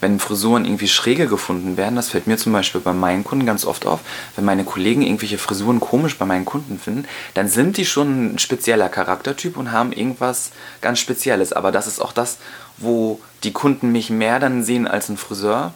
[0.00, 3.64] wenn Frisuren irgendwie schräge gefunden werden, das fällt mir zum Beispiel bei meinen Kunden ganz
[3.64, 4.00] oft auf,
[4.34, 8.38] wenn meine Kollegen irgendwelche Frisuren komisch bei meinen Kunden finden, dann sind die schon ein
[8.38, 11.52] spezieller Charaktertyp und haben irgendwas ganz Spezielles.
[11.52, 12.38] Aber das ist auch das,
[12.78, 15.74] wo die Kunden mich mehr dann sehen als ein Friseur,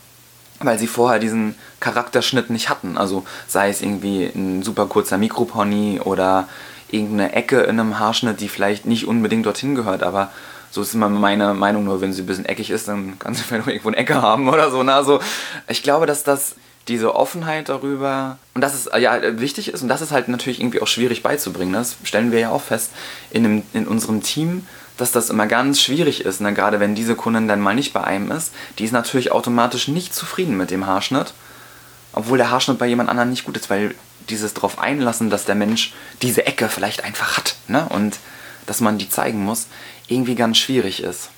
[0.61, 2.97] weil sie vorher diesen Charakterschnitt nicht hatten.
[2.97, 6.49] Also sei es irgendwie ein super kurzer Mikropony oder
[6.91, 10.31] irgendeine Ecke in einem Haarschnitt, die vielleicht nicht unbedingt dorthin gehört, aber
[10.75, 13.43] so ist immer meine Meinung, nur wenn sie ein bisschen eckig ist, dann kann sie
[13.49, 14.83] vielleicht irgendwo eine Ecke haben oder so.
[14.83, 14.93] Ne?
[14.93, 15.21] Also
[15.69, 16.57] ich glaube, dass das
[16.89, 20.83] diese Offenheit darüber und das ist ja wichtig ist und das ist halt natürlich irgendwie
[20.83, 21.73] auch schwierig beizubringen.
[21.73, 22.91] Das stellen wir ja auch fest
[23.31, 24.67] in, einem, in unserem Team,
[24.99, 26.53] dass das immer ganz schwierig ist, ne?
[26.53, 28.53] gerade wenn diese Kundin dann mal nicht bei einem ist.
[28.79, 31.35] Die ist natürlich automatisch nicht zufrieden mit dem Haarschnitt,
[32.13, 33.95] obwohl der Haarschnitt bei jemand anderem nicht gut ist, weil
[34.29, 37.87] dieses darauf einlassen, dass der Mensch diese Ecke vielleicht einfach hat ne?
[37.91, 38.19] und
[38.67, 39.67] dass man die zeigen muss,
[40.09, 41.31] irgendwie ganz schwierig ist.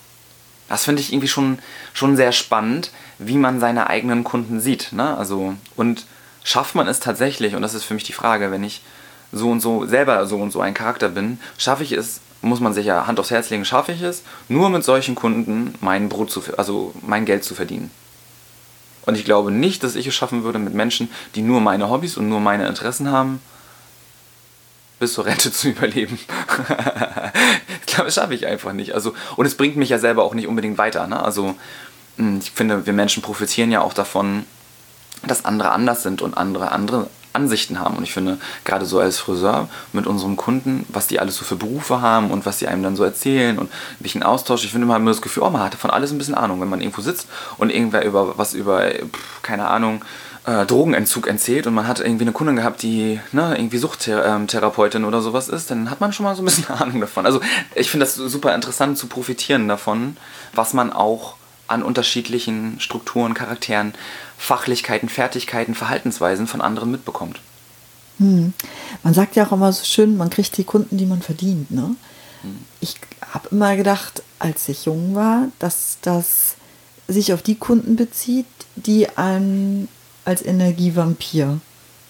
[0.68, 1.58] Das finde ich irgendwie schon,
[1.94, 4.92] schon sehr spannend, wie man seine eigenen Kunden sieht.
[4.92, 5.16] Ne?
[5.16, 6.06] Also, und
[6.42, 8.82] schafft man es tatsächlich, und das ist für mich die Frage, wenn ich
[9.32, 12.72] so und so selber so und so ein Charakter bin, schaffe ich es muss man
[12.72, 16.30] sich ja Hand aufs Herz legen, schaffe ich es, nur mit solchen Kunden mein Brot
[16.30, 17.90] zu, also mein Geld zu verdienen.
[19.04, 22.16] Und ich glaube nicht, dass ich es schaffen würde mit Menschen, die nur meine Hobbys
[22.16, 23.40] und nur meine Interessen haben,
[24.98, 26.18] bis zur Rente zu überleben.
[28.04, 28.94] Das schaffe ich einfach nicht.
[28.94, 31.06] Also, und es bringt mich ja selber auch nicht unbedingt weiter.
[31.06, 31.22] Ne?
[31.22, 31.54] Also,
[32.16, 34.44] hm, ich finde, wir Menschen profitieren ja auch davon,
[35.26, 37.96] dass andere anders sind und andere andere Ansichten haben.
[37.96, 41.56] Und ich finde, gerade so als Friseur mit unseren Kunden, was die alles so für
[41.56, 44.94] Berufe haben und was die einem dann so erzählen und welchen Austausch, ich finde, man
[44.94, 47.02] hat immer das Gefühl, oh, man hatte von alles ein bisschen Ahnung, wenn man irgendwo
[47.02, 47.28] sitzt
[47.58, 48.90] und irgendwer über was über,
[49.42, 50.02] keine Ahnung,
[50.46, 55.20] äh, Drogenentzug erzählt und man hat irgendwie eine Kundin gehabt, die ne, irgendwie Suchttherapeutin oder
[55.20, 57.26] sowas ist, dann hat man schon mal so ein bisschen Ahnung davon.
[57.26, 57.40] Also
[57.74, 60.16] ich finde das super interessant zu profitieren davon,
[60.54, 61.34] was man auch
[61.66, 63.92] an unterschiedlichen Strukturen, Charakteren,
[64.38, 67.40] Fachlichkeiten, Fertigkeiten, Verhaltensweisen von anderen mitbekommt.
[68.18, 68.54] Hm.
[69.02, 71.72] Man sagt ja auch immer so schön, man kriegt die Kunden, die man verdient.
[71.72, 71.96] Ne?
[72.42, 72.58] Hm.
[72.80, 72.94] Ich
[73.32, 76.54] habe immer gedacht, als ich jung war, dass das
[77.08, 79.88] sich auf die Kunden bezieht, die einem
[80.26, 81.60] als Energievampir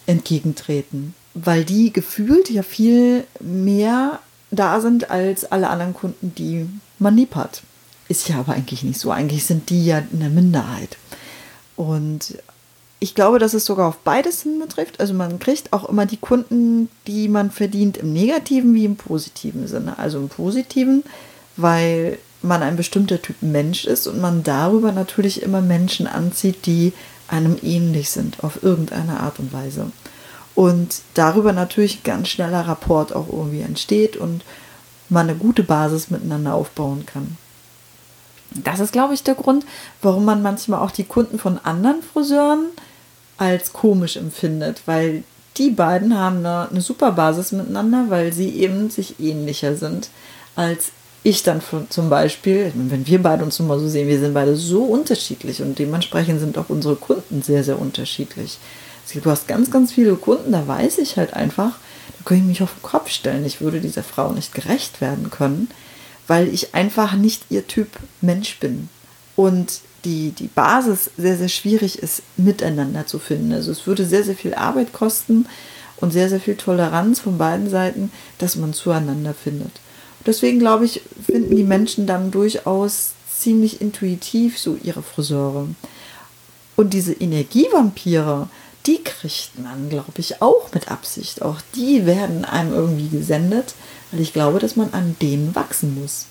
[0.07, 1.15] entgegentreten.
[1.35, 6.67] Weil die gefühlt ja viel mehr da sind als alle anderen Kunden, die
[6.99, 7.63] man lieb hat.
[8.09, 9.11] Ist ja aber eigentlich nicht so.
[9.11, 10.97] Eigentlich sind die ja eine Minderheit.
[11.75, 12.39] Und
[13.01, 15.01] ich glaube, dass es sogar auf beides hin betrifft.
[15.01, 19.67] Also man kriegt auch immer die Kunden, die man verdient, im negativen wie im positiven
[19.67, 19.99] Sinne.
[19.99, 21.03] Also im positiven,
[21.57, 26.93] weil man ein bestimmter Typ Mensch ist und man darüber natürlich immer Menschen anzieht, die
[27.29, 29.91] einem ähnlich sind, auf irgendeine Art und Weise.
[30.55, 34.43] Und darüber natürlich ganz schneller Rapport auch irgendwie entsteht und
[35.09, 37.37] man eine gute Basis miteinander aufbauen kann.
[38.51, 39.67] Das ist, glaube ich, der Grund,
[40.03, 42.67] warum man manchmal auch die Kunden von anderen Friseuren
[43.39, 45.25] als komisch empfindet, weil
[45.59, 50.11] die beiden haben eine, eine super Basis miteinander, weil sie eben sich ähnlicher sind
[50.55, 50.93] als
[51.27, 54.57] ich dann von, zum Beispiel, wenn wir beide uns mal so sehen, wir sind beide
[54.57, 58.59] so unterschiedlich und dementsprechend sind auch unsere Kunden sehr, sehr unterschiedlich.
[59.15, 61.79] Du hast ganz, ganz viele Kunden, da weiß ich halt einfach,
[62.19, 63.47] da könnte ich mich auf den Kopf stellen.
[63.47, 65.69] Ich würde dieser Frau nicht gerecht werden können
[66.27, 67.89] weil ich einfach nicht ihr Typ
[68.21, 68.89] Mensch bin.
[69.35, 73.53] Und die, die Basis sehr, sehr schwierig ist, miteinander zu finden.
[73.53, 75.47] Also es würde sehr, sehr viel Arbeit kosten
[75.99, 79.73] und sehr, sehr viel Toleranz von beiden Seiten, dass man zueinander findet.
[80.27, 85.69] Deswegen glaube ich, finden die Menschen dann durchaus ziemlich intuitiv so ihre Friseure.
[86.75, 88.49] Und diese Energievampire,
[88.87, 91.43] die kriegt man, glaube ich, auch mit Absicht.
[91.43, 93.75] Auch die werden einem irgendwie gesendet,
[94.11, 96.27] weil ich glaube, dass man an denen wachsen muss.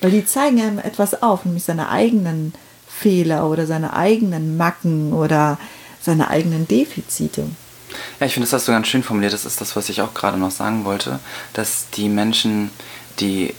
[0.00, 2.54] Weil die zeigen einem etwas auf, nämlich seine eigenen
[2.88, 5.58] Fehler oder seine eigenen Macken oder
[6.00, 7.44] seine eigenen Defizite.
[8.18, 9.32] Ja, ich finde, das hast du ganz schön formuliert.
[9.32, 11.20] Das ist das, was ich auch gerade noch sagen wollte,
[11.52, 12.70] dass die Menschen,
[13.20, 13.54] die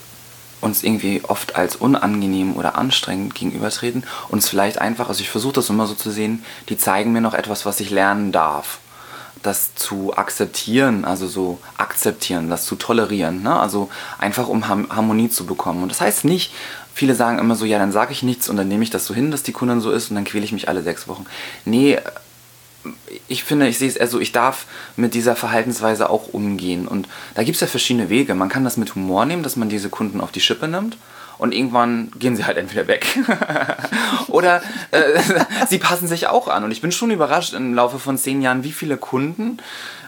[0.64, 5.70] uns irgendwie oft als unangenehm oder anstrengend gegenübertreten, uns vielleicht einfach, also ich versuche das
[5.70, 8.80] immer so zu sehen, die zeigen mir noch etwas, was ich lernen darf.
[9.42, 13.60] Das zu akzeptieren, also so akzeptieren, das zu tolerieren, ne?
[13.60, 15.84] also einfach um Harmonie zu bekommen.
[15.84, 16.54] Und das heißt nicht,
[16.94, 19.14] viele sagen immer so, ja, dann sage ich nichts und dann nehme ich das so
[19.14, 21.26] hin, dass die Kundin so ist und dann quäle ich mich alle sechs Wochen.
[21.66, 22.00] Nee,
[23.28, 24.66] ich finde, ich sehe es eher so, ich darf
[24.96, 26.88] mit dieser Verhaltensweise auch umgehen.
[26.88, 28.36] Und da gibt es ja verschiedene Wege.
[28.36, 30.98] Man kann das mit Humor nehmen, dass man diese Kunden auf die Schippe nimmt.
[31.38, 33.06] Und irgendwann gehen sie halt entweder weg.
[34.28, 35.20] Oder äh,
[35.70, 36.64] sie passen sich auch an.
[36.64, 39.58] Und ich bin schon überrascht im Laufe von zehn Jahren, wie viele Kunden,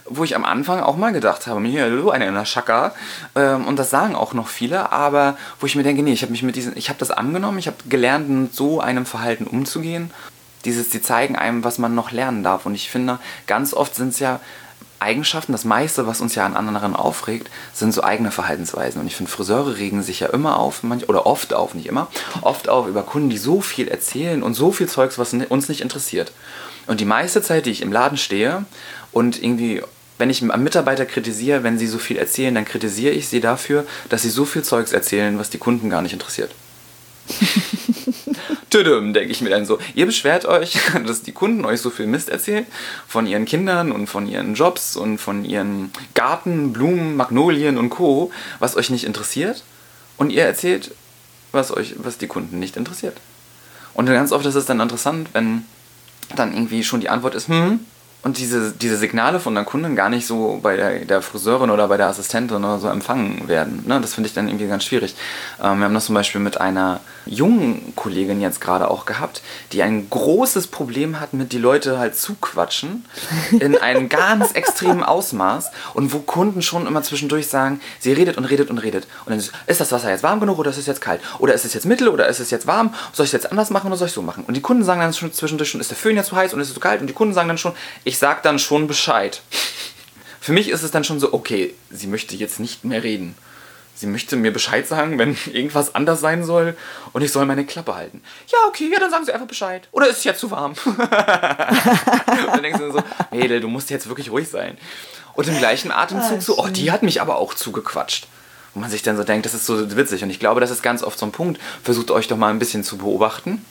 [0.07, 2.93] wo ich am Anfang auch mal gedacht habe, hier, du, eine in der Schakka.
[3.35, 6.31] Ähm, und das sagen auch noch viele, aber wo ich mir denke, nee, ich habe
[6.31, 10.11] mich mit diesen, ich habe das angenommen, ich habe gelernt, mit so einem Verhalten umzugehen
[10.65, 12.65] dieses, die zeigen einem, was man noch lernen darf.
[12.65, 14.39] Und ich finde, ganz oft sind es ja
[14.99, 18.99] Eigenschaften, das meiste, was uns ja an anderen aufregt, sind so eigene Verhaltensweisen.
[19.01, 22.07] Und ich finde, Friseure regen sich ja immer auf, manch, oder oft auf, nicht immer,
[22.41, 25.81] oft auf über Kunden, die so viel erzählen und so viel Zeugs, was uns nicht
[25.81, 26.31] interessiert.
[26.87, 28.65] Und die meiste Zeit, die ich im Laden stehe
[29.11, 29.81] und irgendwie
[30.17, 33.85] wenn ich einen Mitarbeiter kritisiere, wenn sie so viel erzählen, dann kritisiere ich sie dafür,
[34.09, 36.51] dass sie so viel Zeugs erzählen, was die Kunden gar nicht interessiert.
[38.69, 39.79] Tüdüm, denke ich mir dann so.
[39.93, 42.65] Ihr beschwert euch, dass die Kunden euch so viel Mist erzählen
[43.07, 48.31] von ihren Kindern und von ihren Jobs und von ihren Garten, Blumen, Magnolien und Co.,
[48.59, 49.63] was euch nicht interessiert.
[50.17, 50.91] Und ihr erzählt,
[51.51, 53.17] was euch, was die Kunden nicht interessiert.
[53.93, 55.65] Und ganz oft ist es dann interessant, wenn
[56.35, 57.79] dann irgendwie schon die Antwort ist, hm,
[58.25, 61.87] und diese, diese Signale von der Kundin gar nicht so bei der, der Friseurin oder
[61.87, 63.83] bei der Assistentin oder so empfangen werden.
[63.85, 64.01] Ne?
[64.01, 65.13] Das finde ich dann irgendwie ganz schwierig.
[65.61, 69.83] Ähm, wir haben das zum Beispiel mit einer jungen Kollegin jetzt gerade auch gehabt, die
[69.83, 73.05] ein großes Problem hat, mit die Leute halt zuquatschen
[73.51, 78.45] in einem ganz extremen Ausmaß und wo Kunden schon immer zwischendurch sagen, sie redet und
[78.45, 79.05] redet und redet.
[79.25, 81.21] Und dann ist, ist das Wasser jetzt warm genug oder ist es jetzt kalt?
[81.37, 82.93] Oder ist es jetzt mittel oder ist es jetzt warm?
[83.13, 84.45] Soll ich es jetzt anders machen oder soll ich so machen?
[84.45, 86.59] Und die Kunden sagen dann schon zwischendurch schon, ist der Föhn jetzt zu heiß und
[86.59, 87.01] ist es zu kalt?
[87.01, 89.41] Und die Kunden sagen dann schon, ich ich sag dann schon Bescheid.
[90.39, 93.35] Für mich ist es dann schon so, okay, sie möchte jetzt nicht mehr reden.
[93.95, 96.75] Sie möchte mir Bescheid sagen, wenn irgendwas anders sein soll
[97.13, 98.21] und ich soll meine Klappe halten.
[98.47, 99.87] Ja, okay, ja, dann sagen Sie einfach Bescheid.
[99.91, 100.73] Oder ist es jetzt zu warm?
[100.85, 104.77] und dann denkst du so, Mädel, du musst jetzt wirklich ruhig sein.
[105.33, 108.27] Und im gleichen Atemzug so, oh, die hat mich aber auch zugequatscht.
[108.73, 110.23] Und man sich dann so denkt, das ist so witzig.
[110.23, 111.59] Und ich glaube, das ist ganz oft so ein Punkt.
[111.83, 113.65] Versucht euch doch mal ein bisschen zu beobachten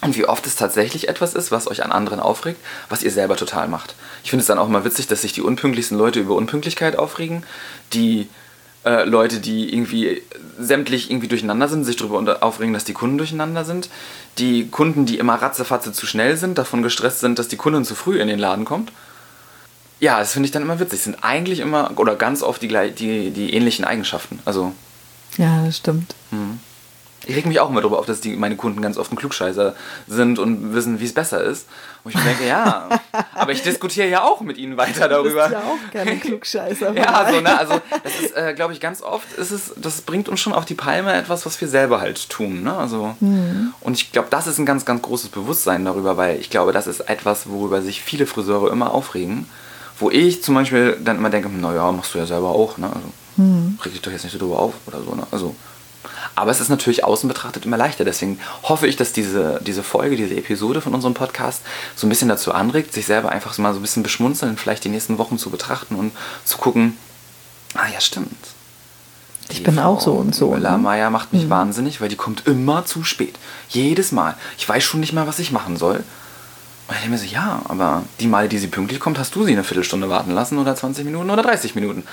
[0.00, 3.36] und wie oft es tatsächlich etwas ist, was euch an anderen aufregt, was ihr selber
[3.36, 3.94] total macht.
[4.22, 7.42] Ich finde es dann auch mal witzig, dass sich die unpünktlichsten Leute über Unpünktlichkeit aufregen,
[7.92, 8.28] die
[8.88, 10.22] äh, Leute, die irgendwie
[10.58, 13.90] sämtlich irgendwie durcheinander sind, sich darüber aufregen, dass die Kunden durcheinander sind,
[14.38, 17.94] die Kunden, die immer ratzefatze zu schnell sind, davon gestresst sind, dass die Kundin zu
[17.94, 18.90] früh in den Laden kommt.
[20.00, 21.00] Ja, das finde ich dann immer witzig.
[21.00, 24.38] Das sind eigentlich immer oder ganz oft die, die, die ähnlichen Eigenschaften.
[24.44, 24.72] Also.
[25.36, 26.14] Ja, das stimmt.
[26.30, 26.60] Mhm.
[27.28, 29.74] Ich reg mich auch immer darüber auf, dass die, meine Kunden ganz oft ein Klugscheißer
[30.06, 31.66] sind und wissen, wie es besser ist.
[32.02, 32.88] Und ich denke, ja,
[33.34, 35.46] aber ich diskutiere ja auch mit ihnen weiter darüber.
[35.46, 36.92] Du bist ja auch keine Klugscheißer.
[36.96, 37.58] ja, so, ne?
[37.58, 40.64] Also, das ist, äh, glaube ich, ganz oft ist es, das bringt uns schon auf
[40.64, 42.74] die Palme etwas, was wir selber halt tun, ne?
[42.74, 43.74] Also, mhm.
[43.80, 46.86] und ich glaube, das ist ein ganz, ganz großes Bewusstsein darüber, weil ich glaube, das
[46.86, 49.46] ist etwas, worüber sich viele Friseure immer aufregen.
[49.98, 52.86] Wo ich zum Beispiel dann immer denke, naja, machst du ja selber auch, ne?
[52.86, 53.78] Also, mhm.
[53.84, 55.26] reg dich doch jetzt nicht so drüber auf oder so, ne?
[55.30, 55.54] Also,
[56.34, 58.04] aber es ist natürlich außen betrachtet immer leichter.
[58.04, 61.62] Deswegen hoffe ich, dass diese, diese Folge, diese Episode von unserem Podcast
[61.96, 64.88] so ein bisschen dazu anregt, sich selber einfach mal so ein bisschen beschmunzeln, vielleicht die
[64.88, 66.12] nächsten Wochen zu betrachten und
[66.44, 66.96] zu gucken,
[67.74, 68.28] ah ja, stimmt.
[69.50, 70.54] Ich bin Frau auch so und so.
[70.56, 70.78] La ne?
[70.78, 71.50] Maya macht mich mhm.
[71.50, 73.38] wahnsinnig, weil die kommt immer zu spät.
[73.68, 74.36] Jedes Mal.
[74.58, 76.04] Ich weiß schon nicht mal, was ich machen soll.
[76.88, 79.44] Und ich denke mir so, ja, aber die Male, die sie pünktlich kommt, hast du
[79.44, 82.04] sie eine Viertelstunde warten lassen oder 20 Minuten oder 30 Minuten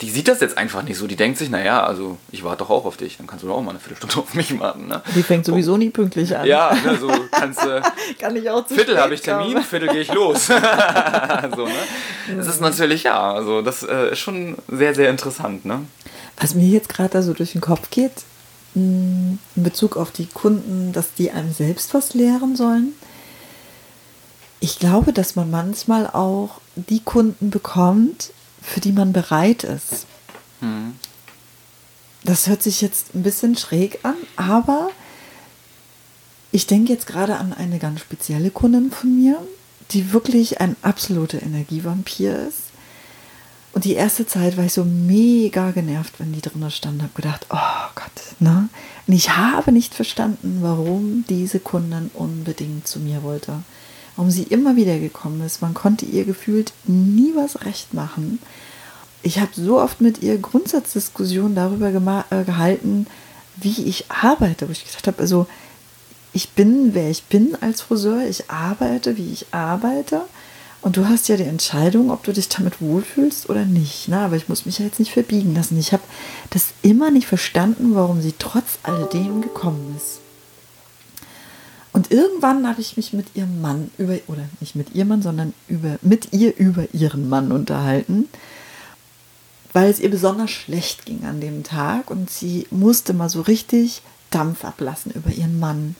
[0.00, 1.08] die sieht das jetzt einfach nicht so.
[1.08, 3.56] Die denkt sich, naja, also ich warte doch auch auf dich, dann kannst du doch
[3.56, 4.86] auch mal eine Viertelstunde auf mich warten.
[4.86, 5.02] Ne?
[5.14, 6.46] Die fängt sowieso nie pünktlich an.
[6.46, 7.82] Ja, ne, so kannst du.
[8.18, 9.64] Kann ich auch zu Viertel habe ich Termin, kommen.
[9.68, 10.46] Viertel gehe ich los.
[10.46, 12.36] so, ne?
[12.36, 15.64] Das ist natürlich, ja, also das äh, ist schon sehr, sehr interessant.
[15.64, 15.80] Ne?
[16.38, 18.12] Was mir jetzt gerade da so durch den Kopf geht,
[18.74, 22.92] mm, in Bezug auf die Kunden, dass die einem selbst was lehren sollen.
[24.60, 28.30] ich glaube, dass man manchmal auch die Kunden bekommt,
[28.68, 30.06] für die man bereit ist.
[30.60, 30.94] Mhm.
[32.24, 34.90] Das hört sich jetzt ein bisschen schräg an, aber
[36.52, 39.40] ich denke jetzt gerade an eine ganz spezielle Kundin von mir,
[39.90, 42.68] die wirklich ein absoluter Energievampir ist.
[43.72, 47.46] Und die erste Zeit war ich so mega genervt, wenn die drinnen stand, habe gedacht,
[47.50, 48.68] oh Gott, ne?
[49.06, 53.62] Und ich habe nicht verstanden, warum diese Kundin unbedingt zu mir wollte.
[54.18, 55.62] Warum sie immer wieder gekommen ist.
[55.62, 58.40] Man konnte ihr gefühlt nie was recht machen.
[59.22, 63.06] Ich habe so oft mit ihr Grundsatzdiskussionen darüber äh, gehalten,
[63.54, 65.46] wie ich arbeite, wo ich gedacht habe, also
[66.32, 70.22] ich bin, wer ich bin als Friseur, ich arbeite, wie ich arbeite.
[70.80, 74.08] Und du hast ja die Entscheidung, ob du dich damit wohlfühlst oder nicht.
[74.08, 75.78] Na, aber ich muss mich ja jetzt nicht verbiegen lassen.
[75.78, 76.02] Ich habe
[76.50, 80.17] das immer nicht verstanden, warum sie trotz alledem gekommen ist.
[81.98, 85.52] Und irgendwann habe ich mich mit ihrem Mann über, oder nicht mit ihrem Mann, sondern
[85.66, 88.28] über, mit ihr über ihren Mann unterhalten,
[89.72, 94.02] weil es ihr besonders schlecht ging an dem Tag und sie musste mal so richtig
[94.30, 95.96] Dampf ablassen über ihren Mann.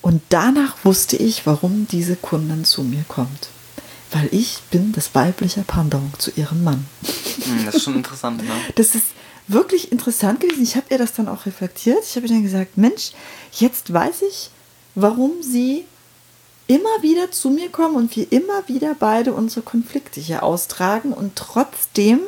[0.00, 3.50] Und danach wusste ich, warum diese Kundin zu mir kommt.
[4.12, 6.86] Weil ich bin das weibliche Pendant zu ihrem Mann.
[7.02, 8.50] Hm, das ist schon interessant, ne?
[8.76, 9.08] Das ist
[9.46, 10.62] wirklich interessant gewesen.
[10.62, 11.98] Ich habe ihr das dann auch reflektiert.
[12.02, 13.12] Ich habe ihr dann gesagt, Mensch,
[13.52, 14.50] jetzt weiß ich,
[14.94, 15.84] warum sie
[16.66, 21.36] immer wieder zu mir kommen und wir immer wieder beide unsere Konflikte hier austragen und
[21.36, 22.20] trotzdem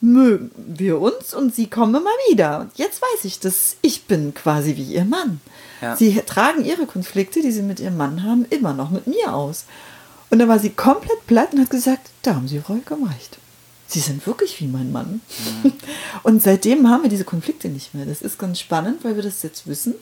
[0.00, 2.60] mögen wir uns und sie kommen immer wieder.
[2.60, 5.40] Und jetzt weiß ich, dass ich bin quasi wie ihr Mann.
[5.82, 5.96] Ja.
[5.96, 9.64] Sie tragen ihre Konflikte, die sie mit ihrem Mann haben, immer noch mit mir aus.
[10.30, 13.38] Und dann war sie komplett platt und hat gesagt, da haben sie vollkommen recht.
[13.88, 15.20] Sie sind wirklich wie mein Mann.
[15.64, 15.72] Mhm.
[16.22, 18.06] Und seitdem haben wir diese Konflikte nicht mehr.
[18.06, 19.94] Das ist ganz spannend, weil wir das jetzt wissen.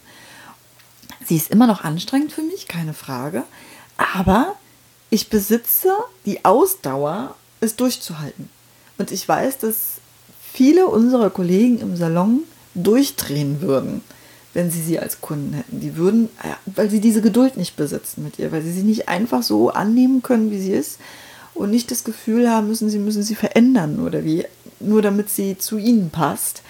[1.26, 3.44] Sie ist immer noch anstrengend für mich, keine Frage.
[3.96, 4.54] Aber
[5.10, 5.90] ich besitze
[6.26, 8.48] die Ausdauer, es durchzuhalten.
[8.98, 9.98] Und ich weiß, dass
[10.52, 12.40] viele unserer Kollegen im Salon
[12.74, 14.02] durchdrehen würden,
[14.54, 15.80] wenn sie sie als Kunden hätten.
[15.80, 16.28] Die würden,
[16.66, 20.22] weil sie diese Geduld nicht besitzen mit ihr, weil sie sie nicht einfach so annehmen
[20.22, 20.98] können, wie sie ist
[21.54, 24.44] und nicht das Gefühl haben müssen, sie müssen sie verändern oder wie,
[24.80, 26.62] nur damit sie zu ihnen passt.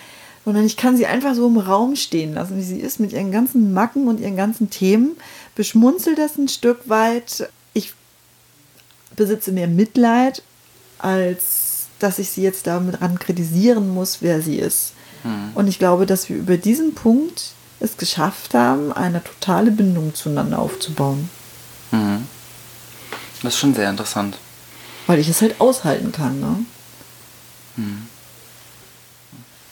[0.49, 3.31] Sondern ich kann sie einfach so im Raum stehen lassen, wie sie ist, mit ihren
[3.31, 5.15] ganzen Macken und ihren ganzen Themen,
[5.55, 7.51] beschmunzel das ein Stück weit.
[7.75, 7.93] Ich
[9.15, 10.43] besitze mehr Mitleid,
[10.97, 14.95] als dass ich sie jetzt damit ran kritisieren muss, wer sie ist.
[15.23, 15.51] Mhm.
[15.55, 20.61] Und ich glaube, dass wir über diesen Punkt es geschafft haben, eine totale Bindung zueinander
[20.61, 21.29] aufzubauen.
[21.91, 22.27] Mhm.
[23.43, 24.39] Das ist schon sehr interessant.
[25.07, 26.65] Weil ich es halt aushalten kann, ne?
[27.77, 28.07] Mhm.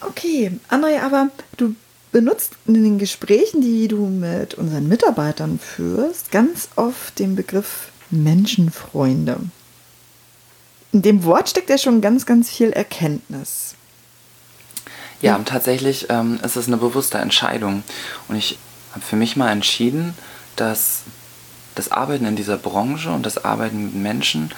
[0.01, 1.75] Okay, André, aber du
[2.13, 9.39] benutzt in den Gesprächen, die du mit unseren Mitarbeitern führst, ganz oft den Begriff Menschenfreunde.
[10.93, 13.75] In dem Wort steckt ja schon ganz, ganz viel Erkenntnis.
[15.21, 17.83] Ja, tatsächlich ähm, ist es eine bewusste Entscheidung.
[18.29, 18.59] Und ich
[18.93, 20.15] habe für mich mal entschieden,
[20.57, 21.03] dass
[21.75, 24.53] das Arbeiten in dieser Branche und das Arbeiten mit Menschen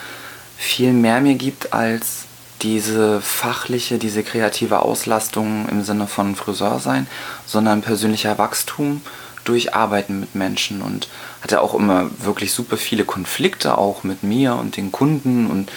[0.57, 2.28] viel mehr mir gibt als
[2.63, 7.07] diese fachliche, diese kreative Auslastung im Sinne von Friseur sein,
[7.47, 9.03] sondern persönlicher Wachstum
[9.45, 11.09] durch Arbeiten mit Menschen und
[11.41, 15.71] hatte auch immer wirklich super viele Konflikte auch mit mir und den Kunden und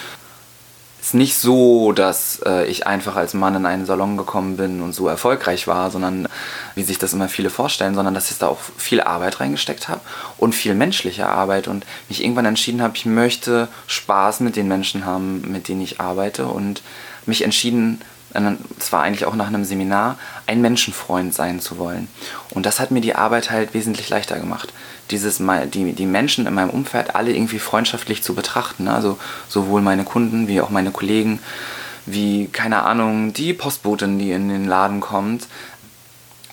[1.02, 4.94] ist nicht so, dass äh, ich einfach als Mann in einen Salon gekommen bin und
[4.94, 6.28] so erfolgreich war, sondern
[6.76, 10.02] wie sich das immer viele vorstellen, sondern dass ich da auch viel Arbeit reingesteckt habe
[10.38, 15.06] und viel menschliche Arbeit und mich irgendwann entschieden habe, ich möchte Spaß mit den Menschen
[15.06, 16.84] haben, mit denen ich arbeite und
[17.26, 18.02] mich entschieden,
[18.80, 20.18] es war eigentlich auch nach einem Seminar,
[20.48, 22.08] ein Menschenfreund sein zu wollen.
[22.52, 24.74] Und das hat mir die Arbeit halt wesentlich leichter gemacht
[25.12, 25.42] dieses
[25.74, 28.86] die, die Menschen in meinem Umfeld alle irgendwie freundschaftlich zu betrachten.
[28.86, 28.94] Ne?
[28.94, 29.18] Also
[29.48, 31.40] sowohl meine Kunden wie auch meine Kollegen,
[32.06, 35.48] wie, keine Ahnung, die Postbotin, die in den Laden kommt.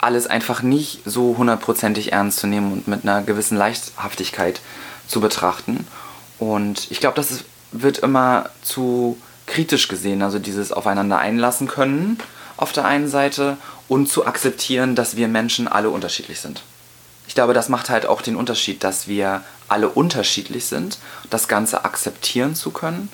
[0.01, 4.61] Alles einfach nicht so hundertprozentig ernst zu nehmen und mit einer gewissen Leichthaftigkeit
[5.07, 5.87] zu betrachten.
[6.39, 9.19] Und ich glaube, das ist, wird immer zu
[9.49, 12.19] kritisch gesehen, also dieses Aufeinander einlassen können
[12.57, 13.57] auf der einen Seite
[13.89, 16.63] und zu akzeptieren, dass wir Menschen alle unterschiedlich sind
[17.29, 21.85] ich glaube, das macht halt auch den Unterschied, dass wir alle unterschiedlich sind, das Ganze
[21.85, 23.11] akzeptieren zu können,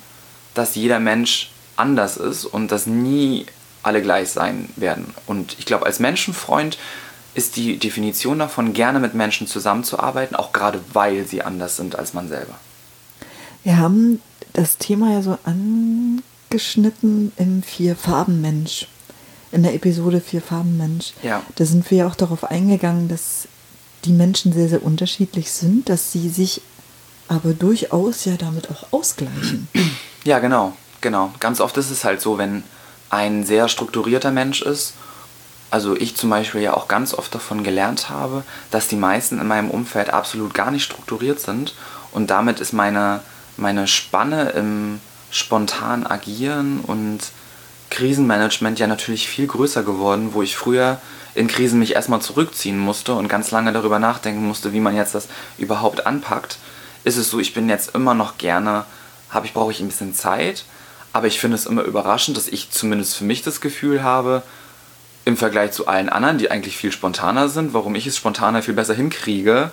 [0.55, 3.45] dass jeder Mensch anders ist und dass nie
[3.83, 5.13] alle gleich sein werden.
[5.27, 6.79] Und ich glaube, als Menschenfreund
[7.35, 12.15] ist die Definition davon, gerne mit Menschen zusammenzuarbeiten, auch gerade weil sie anders sind als
[12.15, 12.55] man selber.
[13.65, 14.23] Wir haben
[14.55, 18.89] das Thema ja so angeschnitten im Vier-Farben-Mensch,
[19.53, 21.13] in der Episode Vier-Farben-Mensch.
[21.23, 21.43] Ja.
[21.57, 23.47] Da sind wir ja auch darauf eingegangen, dass
[24.05, 26.63] die Menschen sehr, sehr unterschiedlich sind, dass sie sich
[27.29, 29.69] aber durchaus ja damit auch ausgleichen.
[30.27, 31.35] Ja, genau, genau.
[31.39, 32.63] Ganz oft ist es halt so, wenn
[33.11, 34.95] ein sehr strukturierter Mensch ist,
[35.71, 39.47] also ich zum Beispiel ja auch ganz oft davon gelernt habe, dass die meisten in
[39.47, 41.75] meinem Umfeld absolut gar nicht strukturiert sind
[42.11, 43.21] und damit ist meine,
[43.57, 45.01] meine Spanne im
[45.31, 47.21] spontan agieren und
[47.91, 50.99] Krisenmanagement ja natürlich viel größer geworden, wo ich früher
[51.35, 55.15] in Krisen mich erstmal zurückziehen musste und ganz lange darüber nachdenken musste, wie man jetzt
[55.15, 55.29] das
[55.59, 56.59] überhaupt anpackt,
[57.03, 58.85] ist es so, ich bin jetzt immer noch gerne,
[59.31, 60.65] habe ich brauche ich ein bisschen Zeit,
[61.13, 64.43] aber ich finde es immer überraschend, dass ich zumindest für mich das Gefühl habe,
[65.25, 68.75] im Vergleich zu allen anderen, die eigentlich viel spontaner sind, warum ich es spontaner viel
[68.75, 69.71] besser hinkriege,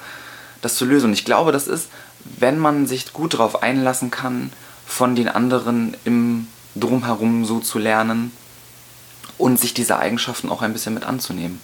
[0.61, 1.07] das zu lösen.
[1.07, 1.89] Und ich glaube, das ist,
[2.23, 4.51] wenn man sich gut darauf einlassen kann,
[4.85, 8.31] von den anderen im Drumherum so zu lernen
[9.37, 11.59] und sich diese Eigenschaften auch ein bisschen mit anzunehmen.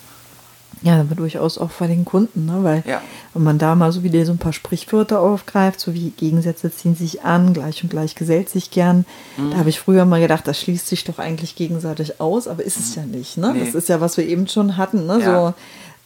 [0.81, 2.59] Ja, aber durchaus auch bei den Kunden, ne?
[2.61, 3.01] weil ja.
[3.33, 6.95] wenn man da mal so wieder so ein paar Sprichwörter aufgreift, so wie Gegensätze ziehen
[6.95, 9.05] sich an, gleich und gleich gesellt sich gern.
[9.37, 9.51] Mhm.
[9.51, 12.77] Da habe ich früher mal gedacht, das schließt sich doch eigentlich gegenseitig aus, aber ist
[12.77, 13.01] es mhm.
[13.01, 13.37] ja nicht.
[13.37, 13.53] Ne?
[13.53, 13.65] Nee.
[13.65, 15.19] Das ist ja, was wir eben schon hatten, ne?
[15.19, 15.25] Ja.
[15.25, 15.53] so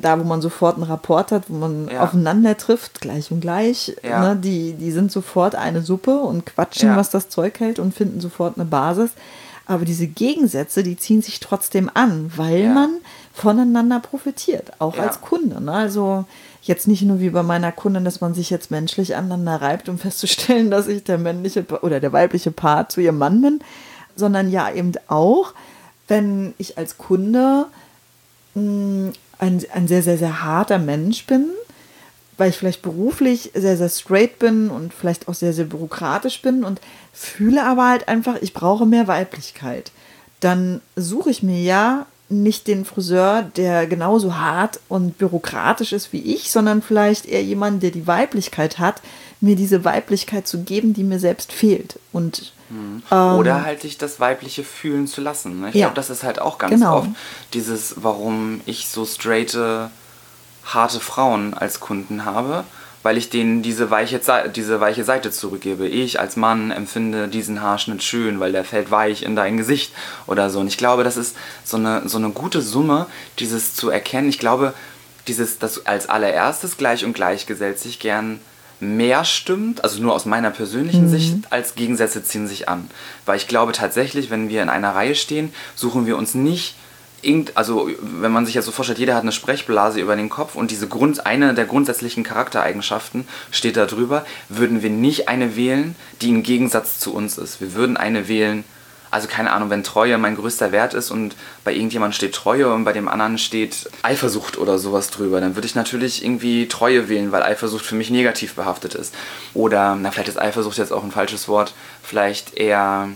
[0.01, 2.03] da, wo man sofort einen Rapport hat, wo man ja.
[2.03, 3.95] aufeinander trifft, gleich und gleich.
[4.03, 4.35] Ne?
[4.41, 8.57] Die, die sind sofort eine Suppe und quatschen, was das Zeug hält und finden sofort
[8.57, 9.11] eine Basis.
[9.65, 12.89] Aber diese Gegensätze, die ziehen sich trotzdem an, weil man
[13.33, 15.03] voneinander profitiert, auch ja.
[15.03, 15.61] als Kunde.
[15.61, 15.71] Ne?
[15.71, 16.25] Also
[16.63, 19.97] jetzt nicht nur wie bei meiner Kundin, dass man sich jetzt menschlich aneinander reibt, um
[19.97, 23.59] festzustellen, dass ich der männliche oder der weibliche Part zu ihrem Mann bin,
[24.15, 25.53] sondern ja eben auch,
[26.07, 27.67] wenn ich als Kunde
[28.55, 31.47] mh, hm, ein, ein sehr, sehr, sehr harter Mensch bin,
[32.41, 36.63] weil ich vielleicht beruflich sehr, sehr straight bin und vielleicht auch sehr, sehr bürokratisch bin
[36.63, 36.81] und
[37.13, 39.91] fühle aber halt einfach, ich brauche mehr Weiblichkeit.
[40.39, 46.33] Dann suche ich mir ja nicht den Friseur, der genauso hart und bürokratisch ist wie
[46.33, 49.03] ich, sondern vielleicht eher jemand, der die Weiblichkeit hat,
[49.39, 51.99] mir diese Weiblichkeit zu geben, die mir selbst fehlt.
[52.11, 53.03] Und mhm.
[53.11, 55.61] ähm, oder halt sich das Weibliche fühlen zu lassen.
[55.61, 55.69] Ne?
[55.69, 56.97] Ich ja, glaube, das ist halt auch ganz genau.
[56.97, 57.09] oft
[57.53, 59.91] dieses, warum ich so straighte,
[60.73, 62.63] harte Frauen als Kunden habe
[63.03, 64.19] weil ich denen diese weiche,
[64.55, 65.87] diese weiche Seite zurückgebe.
[65.87, 69.91] Ich als Mann empfinde diesen Haarschnitt schön, weil der fällt weich in dein Gesicht
[70.27, 70.59] oder so.
[70.59, 73.07] Und ich glaube, das ist so eine, so eine gute Summe,
[73.39, 74.29] dieses zu erkennen.
[74.29, 74.73] Ich glaube,
[75.27, 78.39] dieses, das als allererstes gleich und gleich gesellt sich gern
[78.79, 81.09] mehr stimmt, also nur aus meiner persönlichen mhm.
[81.09, 82.89] Sicht, als Gegensätze ziehen sich an.
[83.27, 86.75] Weil ich glaube tatsächlich, wenn wir in einer Reihe stehen, suchen wir uns nicht
[87.55, 90.71] also wenn man sich jetzt so vorstellt, jeder hat eine Sprechblase über den Kopf und
[90.71, 96.29] diese Grund, eine der grundsätzlichen Charaktereigenschaften steht da drüber, würden wir nicht eine wählen, die
[96.29, 97.61] im Gegensatz zu uns ist.
[97.61, 98.63] Wir würden eine wählen,
[99.11, 102.85] also keine Ahnung, wenn Treue mein größter Wert ist und bei irgendjemandem steht Treue und
[102.85, 107.31] bei dem anderen steht Eifersucht oder sowas drüber, dann würde ich natürlich irgendwie Treue wählen,
[107.31, 109.13] weil Eifersucht für mich negativ behaftet ist.
[109.53, 113.09] Oder, na, vielleicht ist Eifersucht jetzt auch ein falsches Wort, vielleicht eher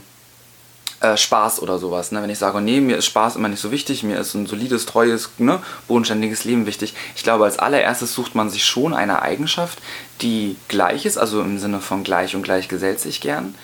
[1.06, 2.12] äh, Spaß oder sowas.
[2.12, 2.22] Ne?
[2.22, 4.86] Wenn ich sage, nee, mir ist Spaß immer nicht so wichtig, mir ist ein solides,
[4.86, 6.93] treues, ne, bodenständiges Leben wichtig.
[7.16, 9.80] Ich glaube, als allererstes sucht man sich schon eine Eigenschaft,
[10.22, 13.56] die gleich ist, also im Sinne von gleich und gleich gesellt sich gern.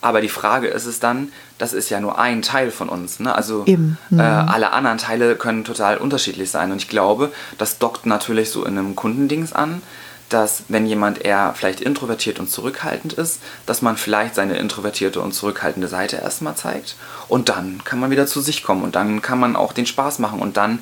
[0.00, 3.18] Aber die Frage ist es dann, das ist ja nur ein Teil von uns.
[3.18, 3.34] Ne?
[3.34, 4.20] Also äh, mhm.
[4.20, 6.70] alle anderen Teile können total unterschiedlich sein.
[6.70, 9.82] Und ich glaube, das dockt natürlich so in einem Kundendings an,
[10.28, 15.32] dass wenn jemand eher vielleicht introvertiert und zurückhaltend ist, dass man vielleicht seine introvertierte und
[15.32, 16.96] zurückhaltende Seite erstmal zeigt
[17.28, 20.18] und dann kann man wieder zu sich kommen und dann kann man auch den Spaß
[20.18, 20.80] machen und dann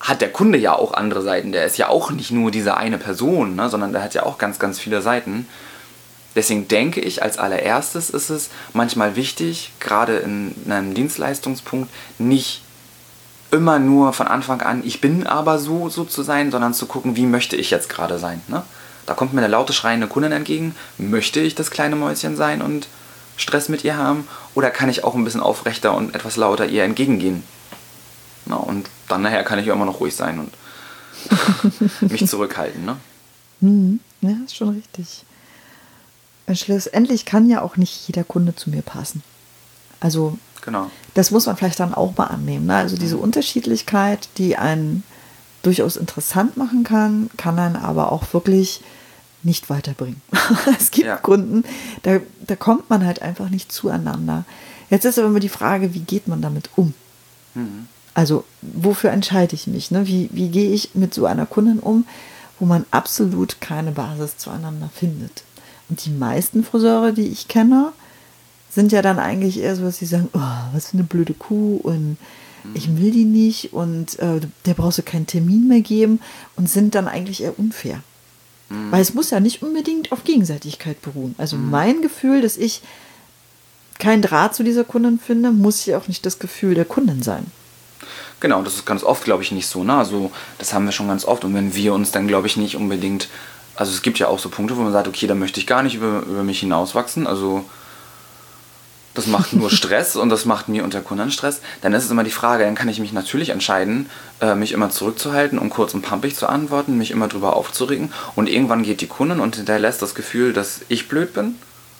[0.00, 1.52] hat der Kunde ja auch andere Seiten.
[1.52, 4.38] Der ist ja auch nicht nur diese eine Person, ne, sondern der hat ja auch
[4.38, 5.48] ganz, ganz viele Seiten.
[6.34, 12.62] Deswegen denke ich, als allererstes ist es manchmal wichtig, gerade in einem Dienstleistungspunkt, nicht
[13.56, 17.16] immer nur von Anfang an, ich bin aber so, so zu sein, sondern zu gucken,
[17.16, 18.42] wie möchte ich jetzt gerade sein.
[18.48, 18.62] Ne?
[19.06, 20.74] Da kommt mir eine laute, schreiende Kundin entgegen.
[20.98, 22.88] Möchte ich das kleine Mäuschen sein und
[23.36, 24.28] Stress mit ihr haben?
[24.54, 27.42] Oder kann ich auch ein bisschen aufrechter und etwas lauter ihr entgegengehen?
[28.44, 30.52] Na, und dann nachher kann ich immer noch ruhig sein und
[32.10, 32.84] mich zurückhalten.
[32.84, 32.96] Ne?
[33.60, 35.24] Hm, ja, ist schon richtig.
[36.52, 39.22] Schlussendlich kann ja auch nicht jeder Kunde zu mir passen.
[39.98, 40.90] Also Genau.
[41.14, 42.66] Das muss man vielleicht dann auch mal annehmen.
[42.66, 42.76] Ne?
[42.76, 43.22] Also diese mhm.
[43.22, 45.04] Unterschiedlichkeit, die einen
[45.62, 48.82] durchaus interessant machen kann, kann einen aber auch wirklich
[49.42, 50.20] nicht weiterbringen.
[50.78, 51.16] es gibt ja.
[51.16, 51.64] Kunden,
[52.02, 54.44] da, da kommt man halt einfach nicht zueinander.
[54.90, 56.92] Jetzt ist aber immer die Frage, wie geht man damit um?
[57.54, 57.86] Mhm.
[58.12, 59.92] Also wofür entscheide ich mich?
[59.92, 60.08] Ne?
[60.08, 62.06] Wie, wie gehe ich mit so einer Kundin um,
[62.58, 65.44] wo man absolut keine Basis zueinander findet?
[65.88, 67.92] Und die meisten Friseure, die ich kenne,
[68.76, 71.80] sind ja dann eigentlich eher so, dass sie sagen, oh, was für eine blöde Kuh
[71.82, 72.16] und
[72.74, 76.20] ich will die nicht und äh, der brauchst du keinen Termin mehr geben
[76.56, 78.02] und sind dann eigentlich eher unfair.
[78.68, 78.90] Mhm.
[78.90, 81.34] Weil es muss ja nicht unbedingt auf Gegenseitigkeit beruhen.
[81.38, 81.70] Also mhm.
[81.70, 82.82] mein Gefühl, dass ich
[83.98, 87.46] keinen Draht zu dieser Kundin finde, muss ja auch nicht das Gefühl der Kundin sein.
[88.40, 89.84] Genau, das ist ganz oft, glaube ich, nicht so.
[89.84, 89.94] Ne?
[89.94, 91.44] Also das haben wir schon ganz oft.
[91.44, 93.28] Und wenn wir uns dann, glaube ich, nicht unbedingt...
[93.76, 95.82] Also es gibt ja auch so Punkte, wo man sagt, okay, da möchte ich gar
[95.82, 97.26] nicht über, über mich hinauswachsen.
[97.26, 97.64] Also
[99.16, 102.10] das macht nur Stress und das macht mir und der Kunden Stress, dann ist es
[102.10, 104.08] immer die Frage, dann kann ich mich natürlich entscheiden,
[104.40, 108.48] äh, mich immer zurückzuhalten und kurz und pampig zu antworten, mich immer drüber aufzuregen und
[108.48, 111.56] irgendwann geht die Kundin und hinterlässt das Gefühl, dass ich blöd bin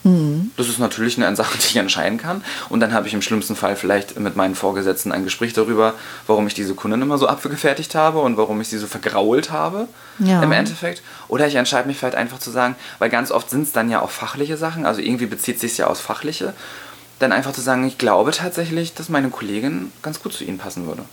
[0.07, 0.51] Mhm.
[0.57, 2.43] Das ist natürlich eine Sache, die ich entscheiden kann.
[2.69, 5.93] Und dann habe ich im schlimmsten Fall vielleicht mit meinen Vorgesetzten ein Gespräch darüber,
[6.25, 9.87] warum ich diese Kunden immer so abgefertigt habe und warum ich sie so vergrault habe
[10.19, 10.41] ja.
[10.41, 11.01] im Endeffekt.
[11.27, 14.01] Oder ich entscheide mich vielleicht einfach zu sagen, weil ganz oft sind es dann ja
[14.01, 16.53] auch fachliche Sachen, also irgendwie bezieht es sich ja aus fachliche,
[17.19, 20.85] dann einfach zu sagen, ich glaube tatsächlich, dass meine Kollegin ganz gut zu ihnen passen
[20.87, 21.03] würde.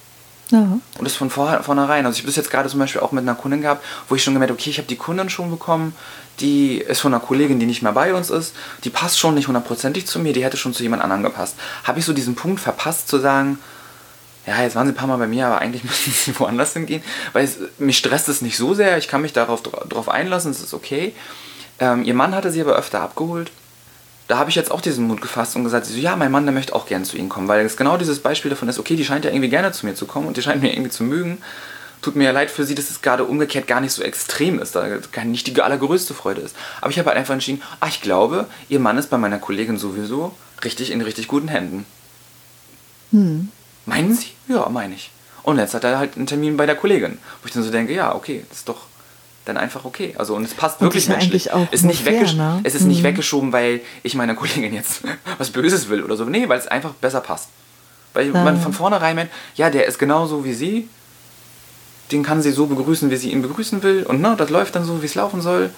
[0.51, 0.61] Ja.
[0.99, 2.05] Und das von vor, vornherein.
[2.05, 4.23] Also ich habe das jetzt gerade zum Beispiel auch mit einer Kundin gehabt, wo ich
[4.23, 5.97] schon gemerkt habe, okay, ich habe die Kundin schon bekommen,
[6.41, 9.49] die ist von einer Kollegin, die nicht mehr bei uns ist, die passt schon nicht
[9.49, 11.57] hundertprozentig zu mir, die hätte schon zu jemand anderem gepasst.
[11.85, 13.59] Habe ich so diesen Punkt verpasst zu sagen,
[14.47, 17.03] ja, jetzt waren sie ein paar Mal bei mir, aber eigentlich müssen sie woanders hingehen,
[17.33, 20.61] weil es, mich stresst es nicht so sehr, ich kann mich darauf drauf einlassen, es
[20.61, 21.15] ist okay.
[21.79, 23.51] Ähm, ihr Mann hatte sie aber öfter abgeholt.
[24.27, 26.55] Da habe ich jetzt auch diesen Mut gefasst und gesagt, so, ja, mein Mann, der
[26.55, 29.05] möchte auch gerne zu Ihnen kommen, weil es genau dieses Beispiel davon ist, okay, die
[29.05, 31.39] scheint ja irgendwie gerne zu mir zu kommen und die scheint mir irgendwie zu mögen
[32.05, 34.77] tut mir ja leid für sie, dass es gerade umgekehrt gar nicht so extrem ist,
[34.77, 36.55] da nicht die allergrößte Freude ist.
[36.81, 39.79] Aber ich habe halt einfach entschieden, ach, ich glaube, ihr Mann ist bei meiner Kollegin
[39.79, 41.87] sowieso richtig in richtig guten Händen.
[43.11, 43.49] Hm.
[43.87, 44.29] Meinen Sie?
[44.49, 45.11] Ja, meine ich.
[45.43, 47.95] Und jetzt hat er halt einen Termin bei der Kollegin, wo ich dann so denke,
[47.95, 48.83] ja, okay, das ist doch
[49.45, 50.15] dann einfach okay.
[50.19, 51.53] Also und es passt und wirklich menschlich.
[51.53, 52.61] Auch ist nicht fair, ne?
[52.65, 52.89] Es ist mhm.
[52.89, 55.03] nicht weggeschoben, weil ich meiner Kollegin jetzt
[55.39, 56.25] was Böses will oder so.
[56.25, 57.49] Nee, weil es einfach besser passt.
[58.15, 58.45] Weil ja.
[58.45, 60.89] man von vornherein meint, ja, der ist genauso wie sie,
[62.13, 64.05] den kann sie so begrüßen, wie sie ihn begrüßen will.
[64.05, 65.71] Und ne, das läuft dann so, wie es laufen soll.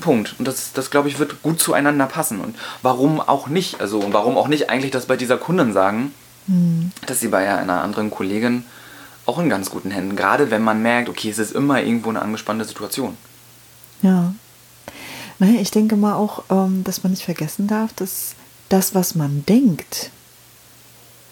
[0.00, 0.34] Punkt.
[0.38, 2.40] Und das, das glaube ich, wird gut zueinander passen.
[2.40, 3.80] Und warum auch nicht?
[3.80, 6.12] Also, und warum auch nicht eigentlich das bei dieser Kundin sagen,
[6.46, 6.90] mhm.
[7.06, 8.64] dass sie bei einer anderen Kollegin
[9.26, 12.22] auch in ganz guten Händen, gerade wenn man merkt, okay, es ist immer irgendwo eine
[12.22, 13.16] angespannte Situation.
[14.02, 14.34] Ja.
[15.38, 18.34] Naja, ich denke mal auch, ähm, dass man nicht vergessen darf, dass
[18.68, 20.10] das, was man denkt,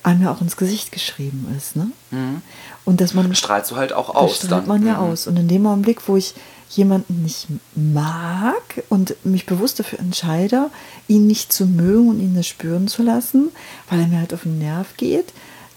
[0.03, 1.77] einem ja auch ins Gesicht geschrieben ist.
[1.77, 1.91] Ne?
[2.11, 2.43] Mhm.
[2.85, 3.35] Und dass man.
[3.35, 4.39] Strahlst du halt auch aus.
[4.39, 4.69] Das strahlt dann.
[4.69, 5.13] man ja mhm.
[5.13, 5.27] aus.
[5.27, 6.35] Und in dem Augenblick, wo ich
[6.71, 10.71] jemanden nicht mag und mich bewusst dafür entscheide,
[11.07, 13.51] ihn nicht zu mögen und ihn das spüren zu lassen,
[13.91, 15.33] weil er mir halt auf den Nerv geht,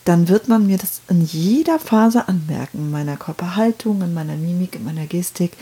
[0.05, 2.77] dann wird man mir das in jeder Phase anmerken.
[2.77, 5.53] In meiner Körperhaltung, in meiner Mimik, in meiner Gestik,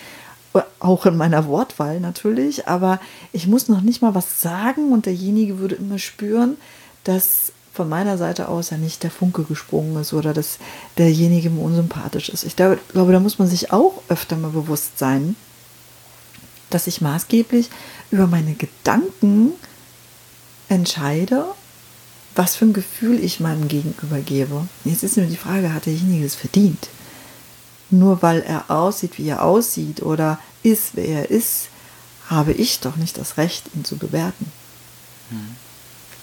[0.79, 2.67] auch in meiner Wortwahl natürlich.
[2.67, 2.99] Aber
[3.31, 6.57] ich muss noch nicht mal was sagen und derjenige würde immer spüren,
[7.05, 10.59] dass von meiner Seite aus ja nicht der Funke gesprungen ist oder dass
[10.97, 12.43] derjenige mir unsympathisch ist.
[12.43, 15.35] Ich glaube, da muss man sich auch öfter mal bewusst sein,
[16.69, 17.69] dass ich maßgeblich
[18.11, 19.53] über meine Gedanken
[20.69, 21.45] entscheide,
[22.36, 24.67] was für ein Gefühl ich meinem Gegenüber gebe.
[24.86, 26.89] Jetzt ist nur die Frage, hat derjenige es verdient?
[27.89, 31.67] Nur weil er aussieht, wie er aussieht oder ist, wer er ist,
[32.27, 34.51] habe ich doch nicht das Recht, ihn zu bewerten.
[35.29, 35.55] Hm.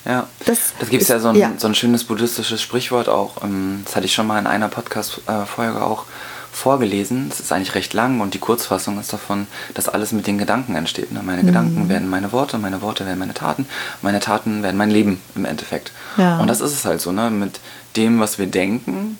[0.04, 1.52] Ja, das, das gibt es ja, so ein, ja.
[1.58, 3.44] so ein schönes buddhistisches Sprichwort auch.
[3.44, 6.06] Ähm, das hatte ich schon mal in einer Podcast-Folge auch
[6.52, 7.28] vorgelesen.
[7.28, 10.74] Das ist eigentlich recht lang und die Kurzfassung ist davon, dass alles mit den Gedanken
[10.74, 11.12] entsteht.
[11.12, 11.20] Ne?
[11.24, 11.46] Meine mhm.
[11.46, 13.66] Gedanken werden meine Worte, meine Worte werden meine Taten,
[14.02, 15.92] meine Taten werden mein Leben im Endeffekt.
[16.16, 16.38] Ja.
[16.38, 17.30] Und das ist es halt so, ne?
[17.30, 17.60] mit
[17.96, 19.18] dem, was wir denken,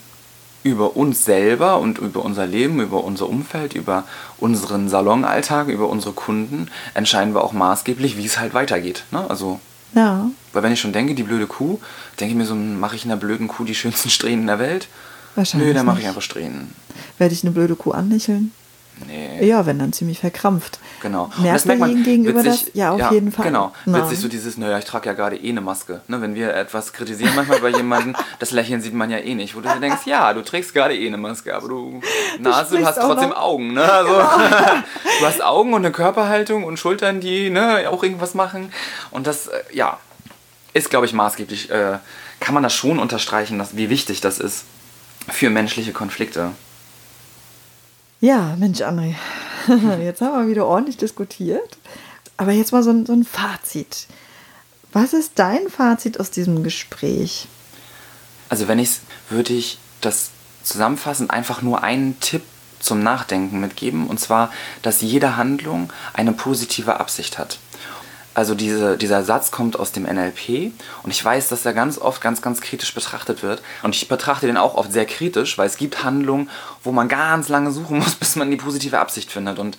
[0.63, 4.05] über uns selber und über unser Leben, über unser Umfeld, über
[4.39, 9.05] unseren Salonalltag, über unsere Kunden, entscheiden wir auch maßgeblich, wie es halt weitergeht.
[9.11, 9.25] Ne?
[9.29, 9.61] Also
[9.95, 10.31] ja.
[10.53, 11.79] Weil wenn ich schon denke, die blöde Kuh,
[12.19, 14.89] denke ich mir so, mache ich einer blöden Kuh die schönsten Strähnen der Welt?
[15.35, 15.69] Wahrscheinlich.
[15.69, 16.75] Nö, dann mache ich einfach Strähnen.
[17.19, 18.53] Werde ich eine blöde Kuh anlächeln?
[19.07, 19.47] Nee.
[19.47, 20.79] Ja, wenn dann ziemlich verkrampft.
[21.01, 21.31] Genau.
[21.39, 22.75] Merkt man gegenüber witzig, das?
[22.75, 23.47] Ja, auf ja, jeden Fall.
[23.47, 23.73] Genau.
[23.87, 24.03] Nein.
[24.03, 26.03] Witzig so dieses, naja, ich trage ja gerade eh eine Maske.
[26.09, 29.57] Ne, wenn wir etwas kritisieren manchmal bei jemandem, das Lächeln sieht man ja eh nicht.
[29.57, 32.01] Wo du denkst, ja, du trägst gerade eh eine Maske, aber du,
[32.39, 33.41] Nase, du, hast trotzdem noch.
[33.41, 33.73] Augen.
[33.73, 33.91] Ne?
[33.91, 34.27] Also, genau.
[35.21, 38.73] du hast Augen und eine Körperhaltung und Schultern, die ne, auch irgendwas machen.
[39.11, 39.99] Und das, äh, ja,
[40.75, 41.99] ist, glaube ich, maßgeblich, äh,
[42.39, 44.65] kann man das schon unterstreichen, dass, wie wichtig das ist
[45.33, 46.53] für menschliche Konflikte.
[48.21, 49.15] Ja, Mensch, André,
[50.03, 51.79] jetzt haben wir wieder ordentlich diskutiert.
[52.37, 54.07] Aber jetzt mal so ein, so ein Fazit.
[54.93, 57.49] Was ist dein Fazit aus diesem Gespräch?
[58.49, 60.31] Also, wenn ich es, würde ich das
[60.63, 62.43] zusammenfassend einfach nur einen Tipp
[62.81, 64.07] zum Nachdenken mitgeben.
[64.07, 64.51] Und zwar,
[64.83, 67.59] dass jede Handlung eine positive Absicht hat.
[68.33, 70.73] Also diese, dieser Satz kommt aus dem NLP
[71.03, 73.61] und ich weiß, dass er ganz oft ganz, ganz kritisch betrachtet wird.
[73.83, 76.49] Und ich betrachte den auch oft sehr kritisch, weil es gibt Handlungen,
[76.85, 79.59] wo man ganz lange suchen muss, bis man die positive Absicht findet.
[79.59, 79.77] Und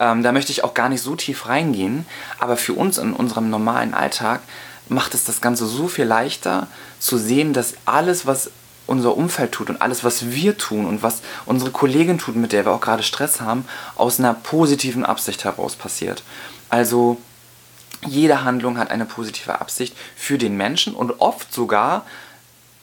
[0.00, 2.06] Ähm, da möchte ich auch gar nicht so tief reingehen,
[2.38, 4.40] aber für uns in unserem normalen Alltag
[4.88, 6.68] macht es das Ganze so viel leichter
[7.00, 8.50] zu sehen, dass alles, was
[8.86, 12.64] unser Umfeld tut und alles, was wir tun und was unsere Kollegin tut, mit der
[12.64, 13.64] wir auch gerade Stress haben,
[13.96, 16.22] aus einer positiven Absicht heraus passiert.
[16.70, 17.18] Also
[18.06, 22.06] jede Handlung hat eine positive Absicht für den Menschen und oft sogar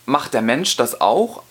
[0.05, 1.43] macht der Mensch das auch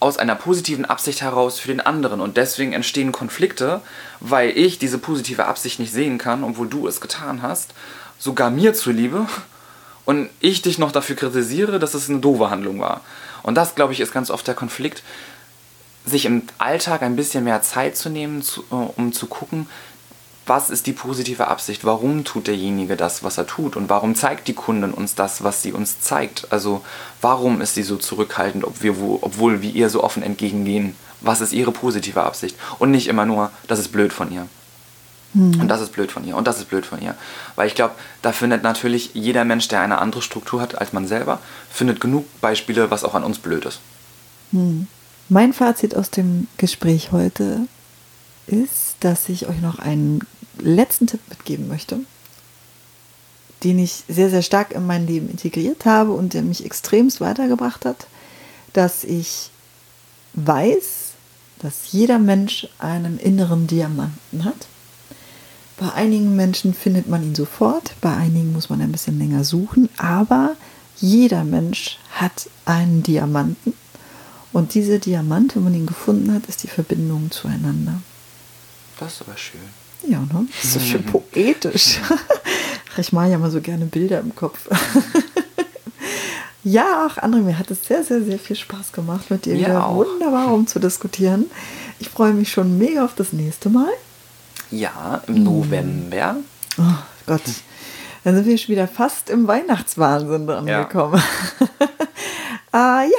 [0.00, 3.80] aus einer positiven Absicht heraus für den anderen und deswegen entstehen Konflikte,
[4.20, 7.74] weil ich diese positive Absicht nicht sehen kann, obwohl du es getan hast,
[8.18, 9.26] sogar mir zuliebe
[10.04, 13.00] und ich dich noch dafür kritisiere, dass es eine doofe Handlung war.
[13.42, 15.02] Und das, glaube ich, ist ganz oft der Konflikt,
[16.06, 19.68] sich im Alltag ein bisschen mehr Zeit zu nehmen, zu, äh, um zu gucken,
[20.48, 21.84] was ist die positive Absicht?
[21.84, 23.76] Warum tut derjenige das, was er tut?
[23.76, 26.46] Und warum zeigt die Kundin uns das, was sie uns zeigt?
[26.50, 26.82] Also
[27.20, 30.96] warum ist sie so zurückhaltend, ob wir, obwohl wir ihr so offen entgegengehen?
[31.20, 32.56] Was ist ihre positive Absicht?
[32.78, 34.46] Und nicht immer nur, das ist blöd von ihr.
[35.34, 35.60] Mhm.
[35.60, 36.36] Und das ist blöd von ihr.
[36.36, 37.14] Und das ist blöd von ihr.
[37.56, 41.06] Weil ich glaube, da findet natürlich jeder Mensch, der eine andere Struktur hat als man
[41.06, 41.40] selber,
[41.70, 43.80] findet genug Beispiele, was auch an uns blöd ist.
[44.52, 44.86] Mhm.
[45.28, 47.66] Mein Fazit aus dem Gespräch heute
[48.46, 50.20] ist, dass ich euch noch einen
[50.60, 52.00] letzten Tipp mitgeben möchte,
[53.64, 57.84] den ich sehr, sehr stark in mein Leben integriert habe und der mich extremst weitergebracht
[57.84, 58.06] hat,
[58.72, 59.50] dass ich
[60.34, 61.12] weiß,
[61.58, 64.66] dass jeder Mensch einen inneren Diamanten hat.
[65.76, 69.88] Bei einigen Menschen findet man ihn sofort, bei einigen muss man ein bisschen länger suchen,
[69.96, 70.56] aber
[70.96, 73.74] jeder Mensch hat einen Diamanten
[74.52, 78.00] und diese Diamant, wenn man ihn gefunden hat, ist die Verbindung zueinander.
[78.98, 79.60] Das ist aber schön.
[80.06, 80.46] Ja, ne?
[80.54, 81.98] Das ist so schön poetisch.
[82.96, 84.68] ich mache ja mal so gerne Bilder im Kopf.
[86.64, 89.68] ja, ach, André, mir hat es sehr, sehr, sehr viel Spaß gemacht, mit dir ja,
[89.68, 89.96] wieder auch.
[89.96, 91.50] wunderbar rumzudiskutieren.
[91.98, 93.90] Ich freue mich schon mega auf das nächste Mal.
[94.70, 96.36] Ja, im November.
[96.78, 96.82] Oh
[97.26, 97.42] Gott.
[98.24, 101.22] Dann sind wir schon wieder fast im Weihnachtswahnsinn angekommen.
[102.72, 103.02] Ja.
[103.04, 103.18] äh, ja,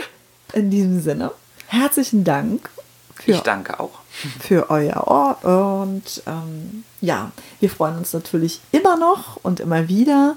[0.53, 1.31] in diesem Sinne,
[1.67, 2.69] herzlichen Dank.
[3.15, 3.98] Für ich danke auch
[4.39, 5.83] für euer Ohr.
[5.83, 10.35] Und ähm, ja, wir freuen uns natürlich immer noch und immer wieder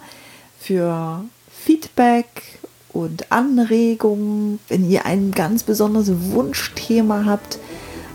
[0.58, 2.58] für Feedback
[2.92, 4.58] und Anregungen.
[4.68, 7.58] Wenn ihr ein ganz besonderes Wunschthema habt,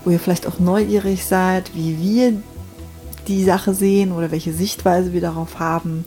[0.04, 2.42] wo ihr vielleicht auch neugierig seid, wie wir
[3.26, 6.04] die Sache sehen oder welche Sichtweise wir darauf haben,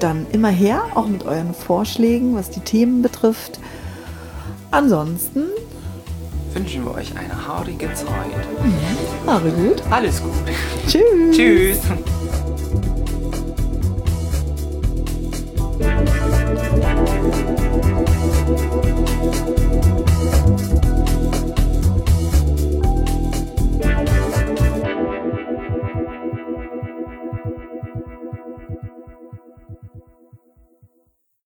[0.00, 3.60] dann immer her, auch mit euren Vorschlägen, was die Themen betrifft.
[4.70, 5.44] Ansonsten
[6.56, 8.32] wünschen wir euch eine haarige Zeit.
[8.64, 9.28] Mhm.
[9.30, 9.82] Haare gut.
[9.90, 10.32] Alles gut.
[10.86, 11.36] Tschüss.
[11.36, 11.80] Tschüss.